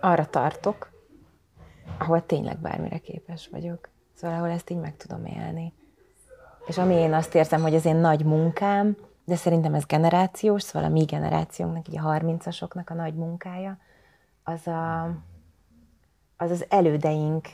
arra 0.00 0.26
tartok, 0.26 0.90
ahol 1.98 2.26
tényleg 2.26 2.58
bármire 2.58 2.98
képes 2.98 3.48
vagyok. 3.48 3.88
Szóval 4.14 4.36
ahol 4.36 4.50
ezt 4.50 4.70
így 4.70 4.78
meg 4.78 4.96
tudom 4.96 5.24
élni. 5.24 5.72
És 6.66 6.78
ami 6.78 6.94
én 6.94 7.12
azt 7.12 7.34
érzem, 7.34 7.62
hogy 7.62 7.74
az 7.74 7.84
én 7.84 7.96
nagy 7.96 8.24
munkám, 8.24 8.96
de 9.28 9.36
szerintem 9.36 9.74
ez 9.74 9.84
generációs, 9.86 10.62
szóval 10.62 10.88
a 10.88 10.92
mi 10.92 11.04
generációnknak, 11.04 11.88
így 11.88 11.98
a 11.98 12.02
30-asoknak 12.02 12.86
a 12.86 12.94
nagy 12.94 13.14
munkája, 13.14 13.78
az 14.42 14.66
a, 14.66 15.04
az, 16.36 16.50
az 16.50 16.66
elődeink 16.68 17.48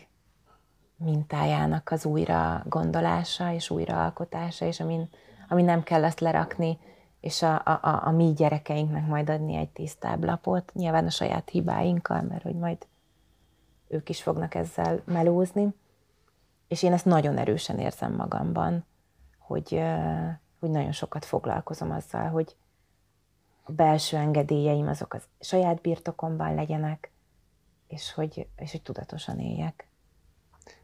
mintájának 0.96 1.90
az 1.90 2.04
újra 2.04 2.62
gondolása 2.68 3.52
és 3.52 3.70
újraalkotása, 3.70 4.64
és 4.64 4.80
amin, 4.80 5.08
amin 5.48 5.64
nem 5.64 5.82
kell 5.82 6.04
azt 6.04 6.20
lerakni, 6.20 6.78
és 7.20 7.42
a, 7.42 7.54
a, 7.54 7.78
a, 7.82 8.06
a 8.06 8.10
mi 8.10 8.32
gyerekeinknek 8.32 9.06
majd 9.06 9.30
adni 9.30 9.54
egy 9.54 9.70
tisztább 9.70 10.24
lapot, 10.24 10.72
nyilván 10.74 11.06
a 11.06 11.10
saját 11.10 11.48
hibáinkkal, 11.50 12.22
mert 12.22 12.42
hogy 12.42 12.56
majd 12.56 12.86
ők 13.88 14.08
is 14.08 14.22
fognak 14.22 14.54
ezzel 14.54 15.02
melózni. 15.04 15.74
És 16.68 16.82
én 16.82 16.92
ezt 16.92 17.04
nagyon 17.04 17.38
erősen 17.38 17.78
érzem 17.78 18.12
magamban, 18.12 18.84
hogy, 19.38 19.82
hogy 20.64 20.72
nagyon 20.72 20.92
sokat 20.92 21.24
foglalkozom 21.24 21.90
azzal, 21.90 22.28
hogy 22.28 22.56
a 23.62 23.72
belső 23.72 24.16
engedélyeim 24.16 24.88
azok 24.88 25.14
az 25.14 25.22
saját 25.40 25.80
birtokomban 25.80 26.54
legyenek, 26.54 27.10
és 27.88 28.12
hogy, 28.12 28.46
és 28.56 28.70
hogy 28.70 28.82
tudatosan 28.82 29.38
éljek. 29.38 29.88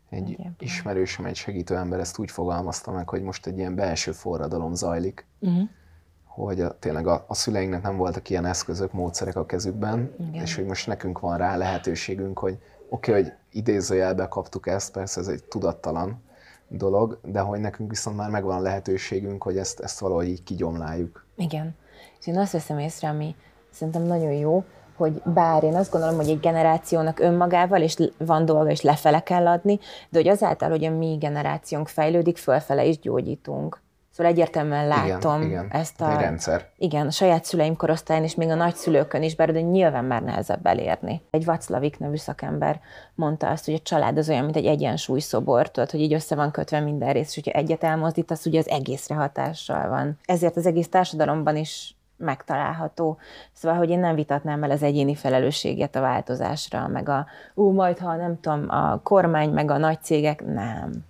Egy 0.09 0.23
Egyébként. 0.23 0.63
ismerősöm, 0.63 1.25
egy 1.25 1.37
segítő 1.37 1.77
ember 1.77 2.01
ezt 2.01 2.19
úgy 2.19 2.31
fogalmazta 2.31 2.91
meg, 2.91 3.09
hogy 3.09 3.23
most 3.23 3.47
egy 3.47 3.59
ilyen 3.59 3.75
belső 3.75 4.13
forradalom 4.13 4.75
zajlik, 4.75 5.27
uh-huh. 5.39 5.69
hogy 6.25 6.61
a, 6.61 6.79
tényleg 6.79 7.07
a, 7.07 7.25
a 7.29 7.35
szüleinknek 7.35 7.83
nem 7.83 7.97
voltak 7.97 8.31
ilyen 8.31 8.45
eszközök, 8.45 8.93
módszerek 8.93 9.37
a 9.37 9.47
kezükben, 9.47 10.15
Igen. 10.19 10.43
és 10.43 10.55
hogy 10.55 10.65
most 10.65 10.87
nekünk 10.87 11.19
van 11.19 11.39
rá 11.39 11.57
lehetőségünk, 11.57 12.39
hogy 12.39 12.59
oké, 12.89 13.11
okay, 13.11 13.23
hogy 13.23 13.33
idézőjelbe 13.51 14.29
kaptuk 14.29 14.67
ezt, 14.67 14.93
persze 14.93 15.21
ez 15.21 15.29
egy 15.29 15.45
tudattalan 15.45 16.23
dolog, 16.71 17.19
de 17.25 17.41
hogy 17.41 17.61
nekünk 17.61 17.91
viszont 17.91 18.17
már 18.17 18.31
megvan 18.31 18.57
a 18.57 18.61
lehetőségünk, 18.61 19.43
hogy 19.43 19.57
ezt, 19.57 19.81
ezt 19.81 19.99
valahogy 19.99 20.29
így 20.29 20.43
kigyomláljuk. 20.43 21.27
Igen. 21.37 21.77
És 22.21 22.27
én 22.27 22.39
azt 22.39 22.53
veszem 22.53 22.79
észre, 22.79 23.09
ami 23.09 23.35
szerintem 23.71 24.03
nagyon 24.03 24.33
jó, 24.33 24.65
hogy 24.97 25.23
bár 25.25 25.63
én 25.63 25.75
azt 25.75 25.91
gondolom, 25.91 26.17
hogy 26.17 26.29
egy 26.29 26.41
generációnak 26.41 27.19
önmagával 27.19 27.81
és 27.81 27.97
van 28.17 28.45
dolga, 28.45 28.71
és 28.71 28.81
lefele 28.81 29.21
kell 29.21 29.47
adni, 29.47 29.79
de 30.09 30.19
hogy 30.19 30.29
azáltal, 30.29 30.71
hogy 30.71 30.85
a 30.85 30.91
mi 30.91 31.17
generációnk 31.21 31.89
fejlődik, 31.89 32.37
fölfele 32.37 32.85
is 32.85 32.99
gyógyítunk. 32.99 33.81
Szóval 34.11 34.33
egyértelműen 34.33 34.87
látom 34.87 35.43
igen, 35.43 35.51
igen. 35.51 35.69
ezt 35.71 36.01
a... 36.01 36.11
Egy 36.11 36.21
rendszer. 36.21 36.69
Igen, 36.77 37.07
a 37.07 37.11
saját 37.11 37.45
szüleim 37.45 37.77
korosztályán 37.77 38.23
és 38.23 38.35
még 38.35 38.49
a 38.49 38.55
nagyszülőkön 38.55 39.23
is, 39.23 39.37
bár 39.37 39.53
de 39.53 39.61
nyilván 39.61 40.05
már 40.05 40.23
nehezebb 40.23 40.67
elérni. 40.67 41.23
Egy 41.31 41.45
Vaclavik 41.45 41.99
nevű 41.99 42.17
szakember 42.17 42.81
mondta 43.15 43.49
azt, 43.49 43.65
hogy 43.65 43.75
a 43.75 43.79
család 43.83 44.19
az 44.19 44.29
olyan, 44.29 44.45
mint 44.45 44.57
egy 44.57 44.67
egyensúlyszobor, 44.67 45.71
tudod, 45.71 45.91
hogy 45.91 46.01
így 46.01 46.13
össze 46.13 46.35
van 46.35 46.51
kötve 46.51 46.81
minden 46.81 47.13
rész, 47.13 47.29
és 47.29 47.35
hogyha 47.35 47.59
egyet 47.59 47.85
elmozdítasz, 47.85 48.47
ugye 48.47 48.59
az 48.59 48.69
egészre 48.69 49.15
hatással 49.15 49.89
van. 49.89 50.19
Ezért 50.25 50.57
az 50.57 50.67
egész 50.67 50.89
társadalomban 50.89 51.57
is 51.57 51.95
megtalálható. 52.17 53.19
Szóval, 53.53 53.79
hogy 53.79 53.91
én 53.91 53.99
nem 53.99 54.15
vitatnám 54.15 54.63
el 54.63 54.71
az 54.71 54.83
egyéni 54.83 55.15
felelősséget 55.15 55.97
a 55.97 56.01
változásra, 56.01 56.89
meg 56.89 57.09
a, 57.09 57.27
ú, 57.55 57.71
majd 57.71 57.99
ha 57.99 58.17
nem 58.17 58.41
tudom, 58.41 58.65
a 58.69 59.01
kormány, 59.03 59.51
meg 59.51 59.71
a 59.71 59.79
nagy 59.79 60.03
cégek, 60.03 60.45
nem. 60.45 61.09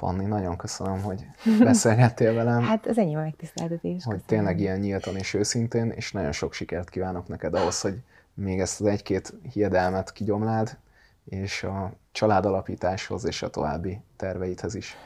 Panni, 0.00 0.24
nagyon 0.24 0.56
köszönöm, 0.56 1.02
hogy 1.02 1.26
beszélgettél 1.64 2.34
velem. 2.34 2.62
hát 2.62 2.86
az 2.86 2.98
ennyi 2.98 3.16
a 3.16 3.20
megtiszteltetés. 3.20 4.04
Hogy 4.04 4.14
köszönöm. 4.14 4.22
tényleg 4.26 4.60
ilyen 4.60 4.78
nyíltan 4.78 5.16
és 5.16 5.34
őszintén, 5.34 5.90
és 5.90 6.12
nagyon 6.12 6.32
sok 6.32 6.52
sikert 6.52 6.88
kívánok 6.90 7.28
neked 7.28 7.54
ahhoz, 7.54 7.80
hogy 7.80 7.98
még 8.34 8.60
ezt 8.60 8.80
az 8.80 8.86
egy-két 8.86 9.34
hiedelmet 9.52 10.12
kigyomlád, 10.12 10.78
és 11.24 11.62
a 11.62 11.92
családalapításhoz 12.12 13.24
és 13.26 13.42
a 13.42 13.50
további 13.50 14.00
terveidhez 14.16 14.74
is. 14.74 14.96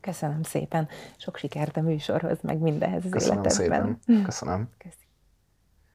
Köszönöm 0.00 0.42
szépen. 0.42 0.88
Sok 1.16 1.36
sikert 1.36 1.76
a 1.76 1.80
műsorhoz, 1.80 2.38
meg 2.40 2.58
mindenhez 2.58 3.04
az 3.04 3.10
Köszönöm 3.10 3.42
életedben. 3.42 3.98
szépen. 4.06 4.24
Köszönöm. 4.24 4.68
Köszönöm. 4.78 5.01